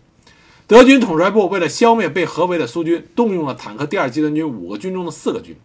[0.70, 5.56] 德军统帅部为了消灭被合围的苏军，动用了坦克第二集团军五个军中的四个军，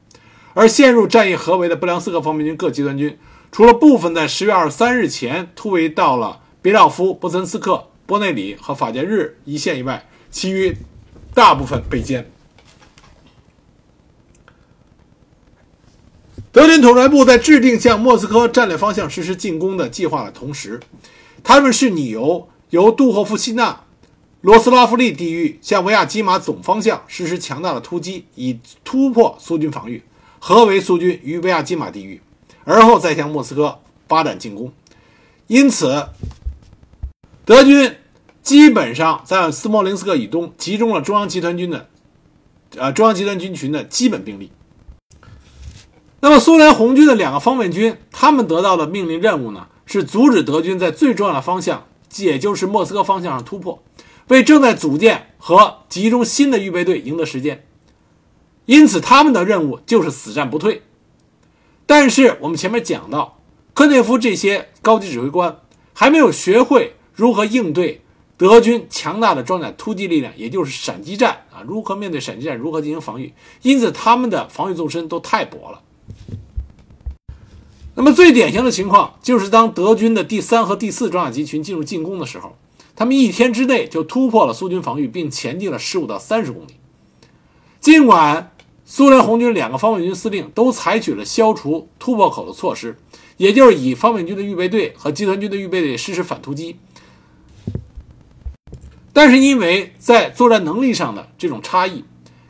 [0.55, 3.15] 而陷入战役合围的布良斯克方面军各集团军，
[3.51, 10.75] 除了部分在十月二十三日前突围到了别廖夫、波岑斯克、波内里和法捷日一线以外，其余
[11.35, 12.25] 大部分被歼。
[16.51, 20.79] 德军统帅部在制定向莫斯科战略方向实施进攻的计划的同时，
[21.43, 23.81] 他们是拟由由杜霍夫西纳。
[24.45, 30.03] 罗斯拉夫利地域向维亚基马总方向实施强大的突击，以突破苏军防御，
[30.37, 32.21] 合围苏军于维亚基马地域，
[32.63, 34.71] 而后再向莫斯科发展进攻。
[35.47, 36.09] 因此，
[37.43, 37.95] 德军
[38.43, 41.89] 基本上在斯莫林斯克以东集中了中央集团军的，
[42.75, 44.51] 呃，中央集团军群的基本兵力。
[46.19, 53.81] 那么，苏联红军的两个方面军，他们得到的命令任务呢，是阻止德军在最重要的方向，也就是莫斯科方向上突破。
[54.27, 57.65] 为正在组建和集中新的预备队赢得时间，
[58.65, 60.81] 因此他们的任务就是死战不退。
[61.85, 63.39] 但是我们前面讲到，
[63.75, 65.59] 科涅夫这些高级指挥官
[65.93, 68.01] 还没有学会如何应对
[68.35, 75.81] 德军强大的装甲突击力量，也就是闪击战啊，如何面对闪击战，如何进行防御，因此他们的防御纵深都太薄了。
[77.93, 82.57] 那么最典型的情况就是，当德军的第三和第四装甲集群进入进攻的时候。
[82.95, 86.75] 他们一天之内就突破了苏军防御，并前进了十五到三十公里。
[87.79, 88.55] 尽管
[88.85, 92.97] 苏联红军两个方面军司令都采取了消除突破口的措施，
[93.37, 96.77] 也就是以方面军的预备队和集团军的预备队实施反突击，
[99.11, 102.05] 但是因为在作战能力上的这种差异，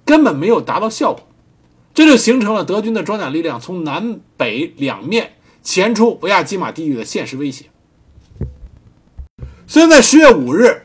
[0.05, 1.27] 根本没有达到效果，
[1.93, 7.65] 这就形成了德军的装甲力量从南北两面前出维亚基马地域的现实威胁。
[9.67, 10.83] 虽然在十月五日，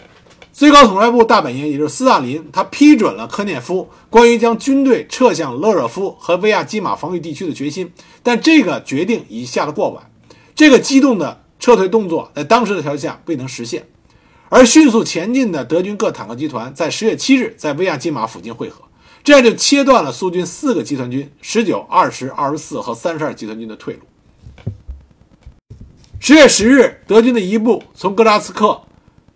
[0.53, 10.11] 最高统帅部大本营，也就是斯大林，他批准了科涅夫关于将军队撤向勒热夫和维亚基马防御地区的决心，但这个决定已下得过晚。
[10.55, 13.87] 这个激动的撤退动作在当时的条件下未能实现，
[14.49, 18.83] 而迅速前进的德军各坦克集团在十月七日在维亚基马附近汇合，
[19.22, 24.01] 这样就切断了苏军四个集团军十九、二十、二十四和三十二集团军的退路。
[26.22, 28.82] 十月十日，德军的一部从格扎斯克、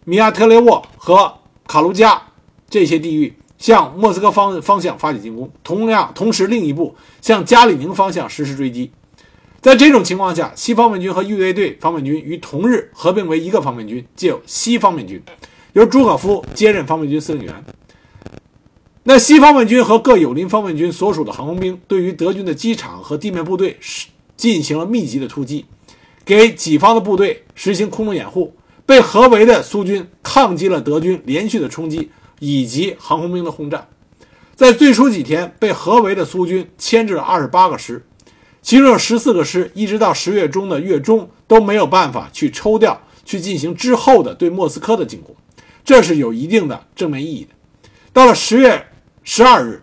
[0.04, 2.22] 米亚特雷沃和卡卢加
[2.68, 8.92] 这些地域向莫斯科方方向发起进攻，同样，同时另一部向加里宁方向实施追击。
[9.62, 15.22] 在这种情况下，西方面军和预备队方面军于同日合并为一个方面军，即有西方面军，
[15.72, 17.64] 由朱可夫接任方面军司令员。
[19.04, 25.64] 那西方面军和各友邻方面军所属的航空兵，对于德军的机场和地面部队是进行了密集的突击，
[26.24, 28.54] 给己方的部队实行空中掩护。
[28.86, 33.86] 被合围的苏军抗击了德军连续的冲击以及航空兵的轰炸。
[34.54, 38.04] 在最初几天，被合围的苏军牵制了二十八个师，
[38.60, 45.34] 其中有十四个师一直到十月中的月中都没有办法去抽调去进行之后的对莫斯科的进攻，
[45.84, 47.50] 这是有一定的正面意义的。
[48.12, 48.86] 到了十月。
[49.26, 49.82] 十二日，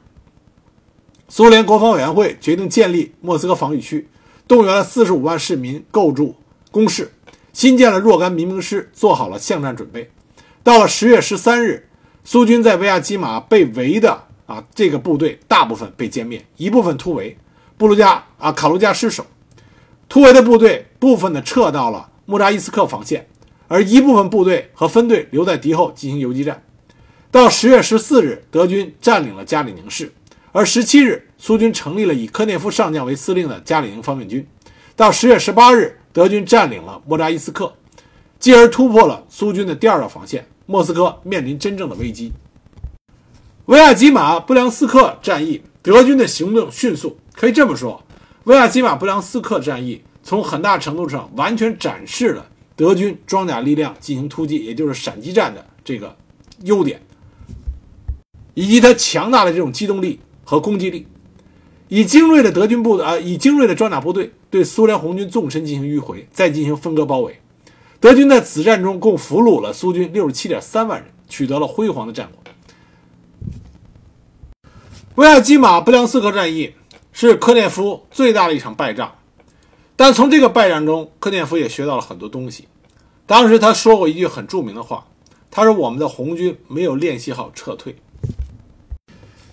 [1.28, 4.08] 苏联国防委员会决定建立莫斯科防御区，
[4.52, 6.36] 动员了四十五万市民构筑
[6.72, 7.14] 工事，
[7.54, 10.12] 新建了若干民兵师，做好了巷战准备。
[10.62, 11.88] 到了十月十三日，
[12.26, 17.38] 苏军在维亚基马被围的啊，这个部队大部分被歼灭，一部分突围，
[17.78, 19.26] 布卢加啊卡卢加失守，
[20.10, 23.26] 突围的部队部分的撤到了穆扎伊斯克防线，
[23.70, 26.62] 而一部分部队和分队留在敌后进行游击战。
[27.32, 30.12] 到十月十四日，德军占领了加里宁市，
[30.52, 34.46] 而十七日，苏军成立了以科涅夫上将为司令的加里宁方面军。
[34.96, 37.74] 到十月十八日，德军占领了莫扎伊斯克，
[38.38, 42.32] 继而突破了苏军的第二道防线，莫斯科面临真正的危机。
[43.66, 48.04] 维亚基马布良斯克战役，德军的行动迅速，可以这么说，
[48.44, 56.16] 维亚基马布良斯克战役从很大程度上完全展示了德军装甲力量进行突击，也就是闪击战的这个
[56.66, 57.02] 优点。
[58.54, 61.08] 以及它强大的这种机动力和攻击力，
[61.94, 67.38] 以精锐的德军部队啊，以精锐的装甲部队对苏联红军纵深进行迂回，再进行分割包围。
[68.00, 72.42] 德军在此战中共俘虏了苏军六十七点三万人，取得了辉煌的战果。
[75.16, 76.74] 维亚基马布良斯克战役
[77.12, 79.14] 是科涅夫最大的一场败仗，
[79.98, 82.70] 但从这个败仗中，科涅夫也学到了很多东西。
[83.26, 85.06] 当时他说过一句很著名的话，
[85.52, 87.98] 他说：“我们的红军没有练习好撤退。”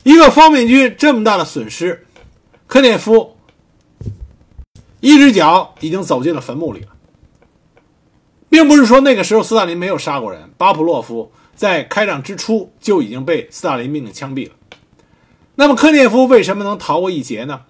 [0.04, 2.06] 一个方面军这么大的损失，
[2.68, 3.34] 科涅夫
[5.00, 6.88] 一只脚已经走进了坟墓里了，
[8.50, 14.54] 并不是说那个时候斯大林没有杀过人，巴甫洛夫在开战之初就已经被斯大林命令枪毙了。
[15.54, 17.62] 那么科涅夫为什么能逃过一劫呢？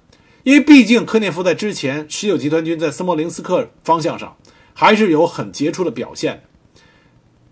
[0.42, 4.36] 因为毕竟科涅夫在之前十九集团军在斯摩林斯克方向上
[4.74, 6.42] 还是有很杰出的表现，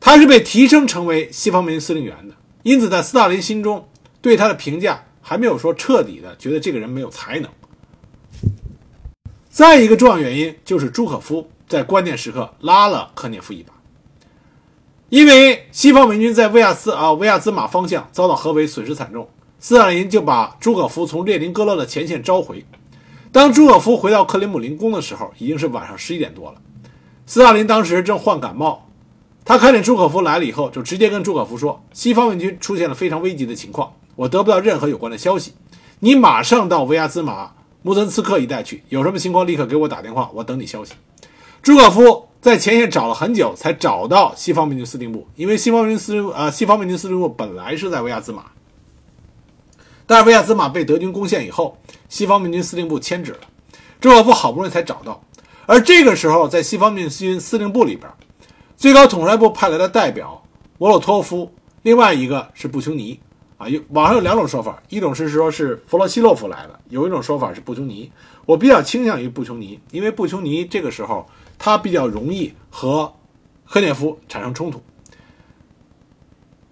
[0.00, 2.34] 他是被提升成为西方面军司令员的，
[2.64, 3.88] 因此在斯大林心中。
[4.22, 7.50] 对他的评价还没有说彻底的，觉得这个人没有才能。
[9.50, 13.72] 再一个重要原因就是朱可夫在关键时刻拉了科涅夫一把，
[15.08, 22.64] 因为西方美军在维亚斯啊维亚兹马方向遭到合围，损失惨重，斯大林就把朱可夫从列宁格勒的前线召回。
[23.32, 26.62] 当朱可夫回到克里姆林宫的时候，已经是晚上十一点多了。
[27.26, 28.88] 斯大林当时正患感冒，
[29.44, 35.52] 他看见朱可夫来了以后，就直接跟朱可夫说：“西方美军出现了非常危急的情况。”我得不到任何有关的消息，
[36.00, 37.52] 你马上到维亚兹马
[37.82, 40.94] 穆森斯克一带去，有什么情况立刻给我打电话，我等你消息。
[41.62, 48.44] 朱可夫在前线找了很久，才找到西方面军司令部，因为西方面军司令呃西方面军司令部本来是在维亚兹马，
[50.06, 51.76] 但是维亚兹马被德军攻陷以后，
[52.08, 53.40] 西方面军司令部迁址了，
[54.00, 55.20] 朱可夫好不容易才找到，
[55.66, 58.10] 而这个时候在西方面军司令部里边，
[58.76, 60.42] 最高统帅部派来的代表
[60.78, 61.52] 莫洛托夫，
[61.82, 63.20] 另外一个是布琼尼。
[63.58, 68.10] 啊，有网上有两种说法，一种是说是弗洛西洛夫来了，有一种说法是布琼尼。
[68.44, 71.26] 我比较倾向于布琼尼，因为布琼尼这个时候
[71.58, 73.12] 他比较容易和
[73.64, 74.82] 科涅夫产生冲突。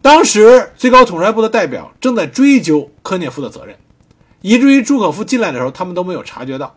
[0.02, 3.74] 当时最高统帅部的代表正在追究科涅夫的责任，
[4.42, 6.76] 以至于朱可夫进来的时候，他们都没有察觉到。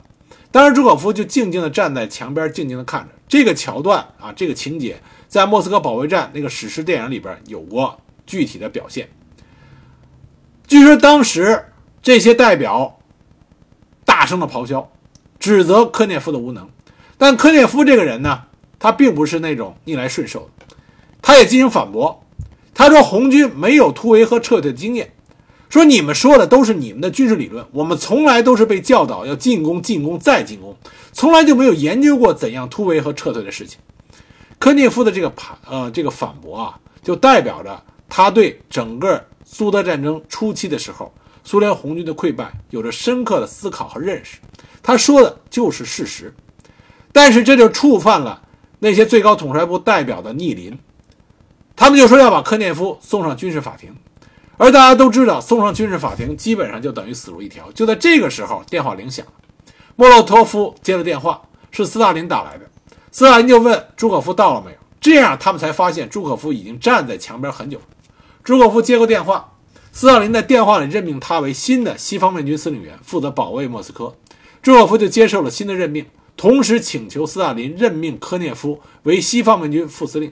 [0.50, 4.98] 当时朱可夫就静静地站在墙边，静静地看着这个桥段啊，这个情节
[5.28, 9.10] 在莫斯科保卫战那个史诗电影里边有过具体的表现。
[10.68, 11.64] 据说当时
[12.04, 13.00] 这些代表
[14.04, 14.92] 大声的咆哮，
[15.40, 16.70] 指责科涅夫的无能。
[17.18, 18.44] 但科涅夫这个人呢，
[18.78, 20.76] 他并不是那种逆来顺受的，
[21.22, 22.22] 他也进行反驳。
[22.74, 25.14] 他说：“红军没有突围和撤退的经验，
[25.70, 30.76] 说你们说的都是你们的军事理论，我们从来都是被教导要进攻、进攻再进攻，
[31.14, 33.80] 从来就没有研究过怎样突围和撤退的事情。”
[34.60, 39.24] 科涅夫的这个反呃这个反驳啊，就代表着他对整个。
[39.50, 41.10] 苏德战争初期的时候，
[41.42, 44.40] 苏联红军的溃败有着深刻的思考和认识。
[44.84, 46.36] 他说的就是事实，
[47.14, 48.42] 但是这就触犯了
[48.80, 50.78] 那些最高统帅部代表的逆鳞。
[51.78, 53.96] 他们就说要把科涅夫送上军事法庭，
[54.58, 57.72] 而大家都知道，送上军事法庭基本上就等于死路一条。
[57.72, 59.32] 就在这个时候，电话铃响了，
[59.96, 61.42] 莫洛托夫接了电话，
[61.72, 62.70] 是斯大林打来的。
[63.12, 67.80] 斯大林就问朱可夫到了没有，这样他们才发现朱可夫已经站在墙边很久。
[68.48, 69.56] 朱可夫接过电话，
[69.92, 74.16] 斯大林在电话里任命他为新的西方面军司令员，负责保卫莫斯科。
[74.62, 76.06] 朱可夫就接受了新的任命，
[76.38, 80.32] 同时请求斯大林任命科涅夫为西方面军副司令。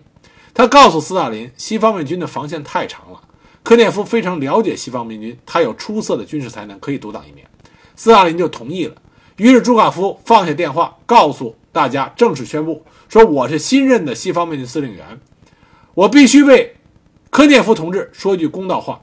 [0.54, 3.20] 他告诉斯大林，西方面军的防线太长了，
[3.64, 7.46] 科涅夫非常了解西方面军，他有出色的军事才能，可以独当一面。
[7.98, 8.96] 斯大林就同意了。
[9.36, 15.20] 于是朱可夫放下电话，告诉大家正式宣布说：“我是新任的西方面军司令员，
[15.94, 16.75] 我必须为
[17.36, 19.02] 科涅夫同志说句公道话。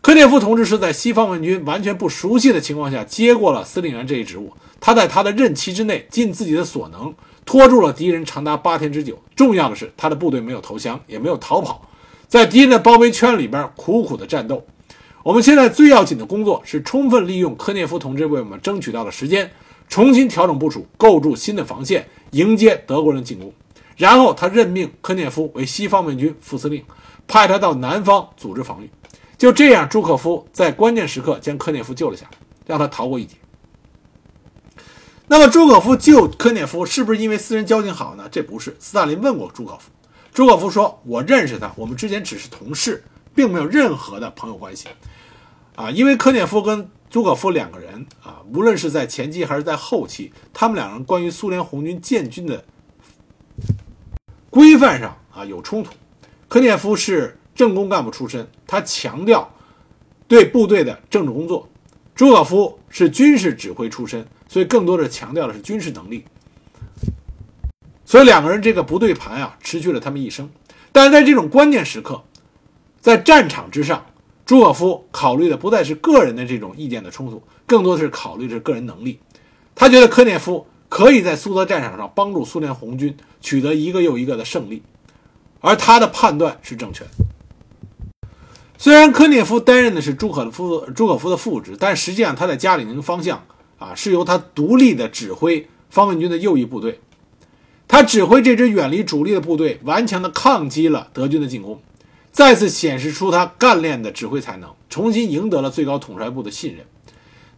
[0.00, 4.50] 科涅夫同志是在西方文军完全不熟悉的情况下接过了司令员这一职务，
[4.80, 7.14] 他在他的任期之内尽自己的所能，
[7.44, 9.18] 拖住了敌人长达八天之久。
[9.36, 11.86] 重要的是，他的部队没有投降，也没有逃跑，
[12.26, 14.64] 在敌人的包围圈里边苦苦的战斗。”
[15.22, 19.50] 我们现在最要紧的工作是充分利用科涅夫同志为我们争取到的时间，
[19.90, 23.52] 重新调整部署，构筑新的防线，迎接德国人进攻。
[23.98, 26.82] 然后他任命科涅夫为西方面军副司令，
[27.28, 28.90] 派他到南方组织防御。
[29.36, 33.36] 就这样，朱可夫在关键时刻将科涅夫救了下来，让他逃过一劫。
[35.28, 38.26] 那么，朱可夫救科涅夫是不是因为私人交情好呢？
[38.32, 38.74] 这不是。
[38.80, 39.90] 斯大林问过朱可夫，
[40.32, 43.04] 朱可夫说：“我认识他，我们之前只是同事，
[43.34, 44.88] 并没有任何的朋友关系。”
[45.76, 52.64] 啊，因为科涅夫跟朱可夫两个人啊，无论是在前期还是在后期，他们两人关于苏联红军建军的
[54.50, 55.92] 规范上啊有冲突。
[56.48, 59.54] 科涅夫是政工干部出身，他强调
[60.26, 61.68] 对部队的政治工作；
[62.14, 66.24] 朱可夫是军事指挥出身，所以更多的强调的是军事能力。
[68.04, 70.48] 所以两个人这个不对盘啊，持续了他们一生。
[70.90, 72.24] 但是在这种关键时刻，
[73.00, 74.04] 在战场之上。
[74.46, 79.20] 朱可夫考虑的不再是个人的这种意见的冲突，更多的是考虑的个人能力。
[79.74, 84.82] 他觉得科涅夫可以在苏德战场上帮助苏联红军取得一个又一个的胜利，
[85.60, 87.10] 而他的判断是正确的。
[88.76, 93.44] 虽然科涅夫担任的是朱可夫朱可夫的副职，但实际上他在加里宁方向
[93.78, 97.00] 啊是由他独立的指挥方面军的右翼部队，
[97.88, 101.80] 他指挥这支远离主力的部队，顽强地抗击了德军的进攻。
[102.30, 106.86] 再次显示出他干练的指挥才能，重新赢得了最高统帅部的信任。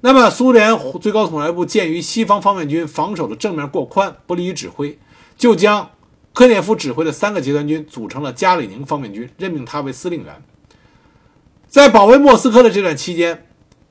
[0.01, 4.99] 那么，苏联最高统帅部鉴于西方方面军防守的正面过宽，不利于指挥，
[5.37, 5.91] 就将
[6.33, 10.43] 科涅夫指挥的三个集团军组成了加里宁方面军，任命他为司令员。
[11.69, 13.47] 在保卫莫斯科的这段期间，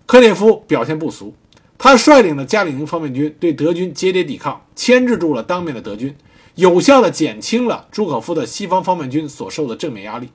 [0.05, 1.33] 科涅夫表现不俗，
[1.77, 6.15] 他率领的加里宁方面军对德军节节抵抗，牵制住了当面的德军，
[6.55, 10.29] 有效地减轻了朱可夫的西方方面军所受的正面压力。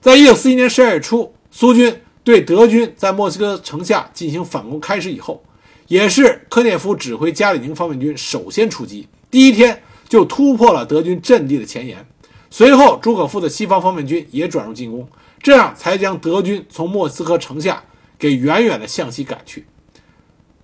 [0.00, 5.44] 在一九四一年十二月初，苏军对德军在莫斯科城下进行反攻开始以后，
[5.88, 9.82] 也是科涅夫指挥加里宁方面军首先出击，第一天
[10.14, 12.06] 就突破了德军阵地的前沿。
[12.48, 15.08] 随后，朱可夫的西方方面军也转入进攻，
[15.42, 17.82] 这样才将德军从莫斯科城下
[18.16, 19.66] 给远远的向西赶去，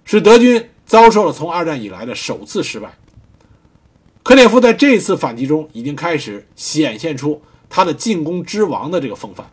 [0.04, 2.96] 使德军遭受了从二战以来的首次失败。
[4.22, 7.42] 科涅夫在这次反击中已经开始显现出。
[7.68, 9.48] 他的进攻之王的这个风范，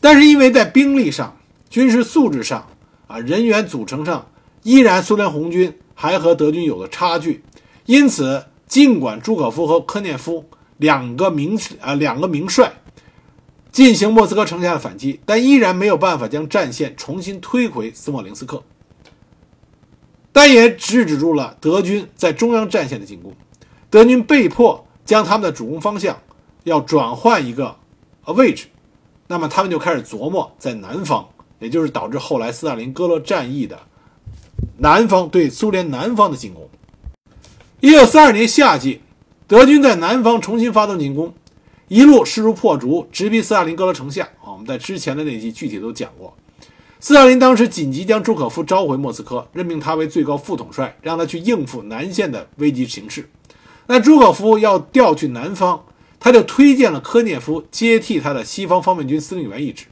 [0.00, 1.36] 但是因为在兵力上、
[1.70, 2.66] 军事素质上
[3.06, 4.30] 啊、人员组成上，
[4.62, 7.42] 依然苏联红军还和德军有了差距，
[7.90, 10.44] 因此，尽管朱可夫和科涅夫
[10.76, 12.72] 两个名啊两个名帅
[13.72, 18.62] 进行莫斯科城下的反击，但依然没有办法将战线重新推回斯莫林斯克，
[20.30, 23.34] 但也制止住了德军在中央战线的进攻，
[23.90, 24.86] 德军被迫。
[25.02, 26.16] 将他们的主攻方向
[26.62, 27.74] 要转换一个
[28.24, 28.66] 呃位置，
[29.26, 31.28] 那么他们就开始琢磨在南方，
[31.58, 33.76] 也就是导致后来斯大林格勒战役的
[34.78, 36.68] 南方对苏联南方的进攻。
[37.80, 39.00] 一九四二年夏季，
[39.46, 41.32] 德军在南方重新发动进攻，
[41.88, 44.24] 一路势如破竹，直逼斯大林格勒城下。
[44.44, 46.36] 啊，我们在之前的那集具体都讲过。
[46.98, 53.30] 斯大林当时紧急将朱可夫召回莫斯科，任命他为最高副统帅，让他去应付南线的危急形势。
[53.86, 55.82] 那朱可夫要调去南方，
[56.18, 59.86] 他就推荐了科涅夫接替他的西方方面军司令员一职。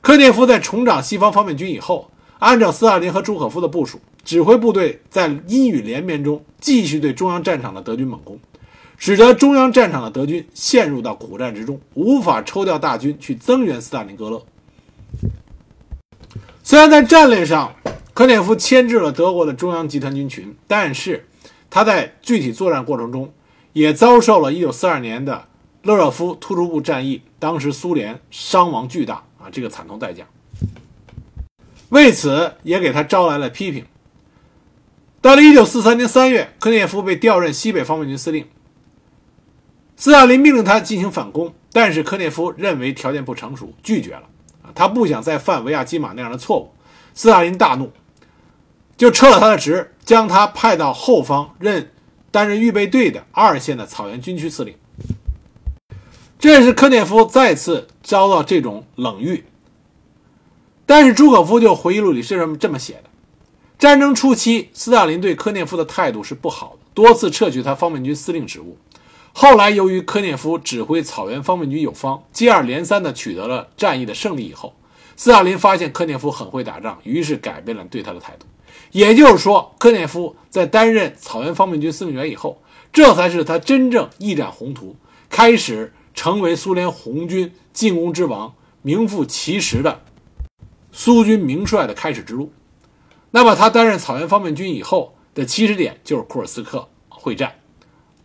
[0.00, 8.38] 科涅夫在重掌西方方面军以后，按照斯大林和朱可夫的部署，指挥部队在阴雨连绵中继续对中央战场的德军猛攻，
[8.96, 14.42] 使得中央战场的德军陷入到苦战之中，无法抽调大军去增援斯大林格勒。
[16.62, 17.74] 虽然在战略上，
[18.14, 21.26] 科涅夫牵制了德国的中央集团军群，但是。
[21.74, 23.32] 他在具体作战过程中，
[23.72, 25.48] 也遭受了1942年的
[25.84, 30.26] 勒热夫突出部战役，当时苏联伤亡巨大啊，这个惨痛代价。
[31.88, 33.86] 为此，也给他招来了批评。
[35.22, 38.44] 到了1943年3月，科涅夫被调任西北方面军司令。
[39.96, 44.24] 斯大林命令他进行反攻，但是科涅夫认为条件不成熟，拒绝了。
[44.74, 46.72] 他不想再犯维亚基马那样的错误。
[47.14, 47.92] 斯大林大怒，
[48.96, 51.92] 就撤了他的职，将他派到后方任
[52.32, 54.74] 担任预备队的二线的草原军区司令。
[56.36, 59.44] 这是科涅夫再次遭到这种冷遇。
[60.84, 63.04] 但是朱可夫就回忆录里是这么这么写的：
[63.82, 68.78] 战争初期，斯大林对科涅夫的态度是不好的，多次撤去他方面军司令职务。
[69.32, 74.72] 后来由于科涅夫指挥草原方面军有方，接二连三地取得了战役的胜利以后，
[75.16, 78.46] 斯大林发现科涅夫很会打仗，于是改变了对他的态度。
[78.92, 82.62] 也就是说，科涅夫在担任草原方面军司令员以后，
[82.92, 84.94] 这才是他真正一展宏图，
[85.28, 85.92] 开始。
[86.14, 90.02] 成为苏联红军进攻之王、名副其实的
[90.92, 92.52] 苏军名帅的开始之路。
[93.34, 97.54] 那么，他担任草原方面军以后的起始点就是库尔斯克会战，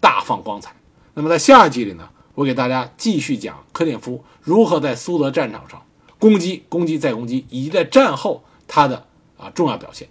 [0.02, 0.76] 大放光彩。
[1.14, 5.82] 那么，在下一集里呢，我给大家继续讲科涅夫如何在苏德战场上
[6.20, 10.10] 攻击、攻击再攻击，以及在战后他的啊重要表现。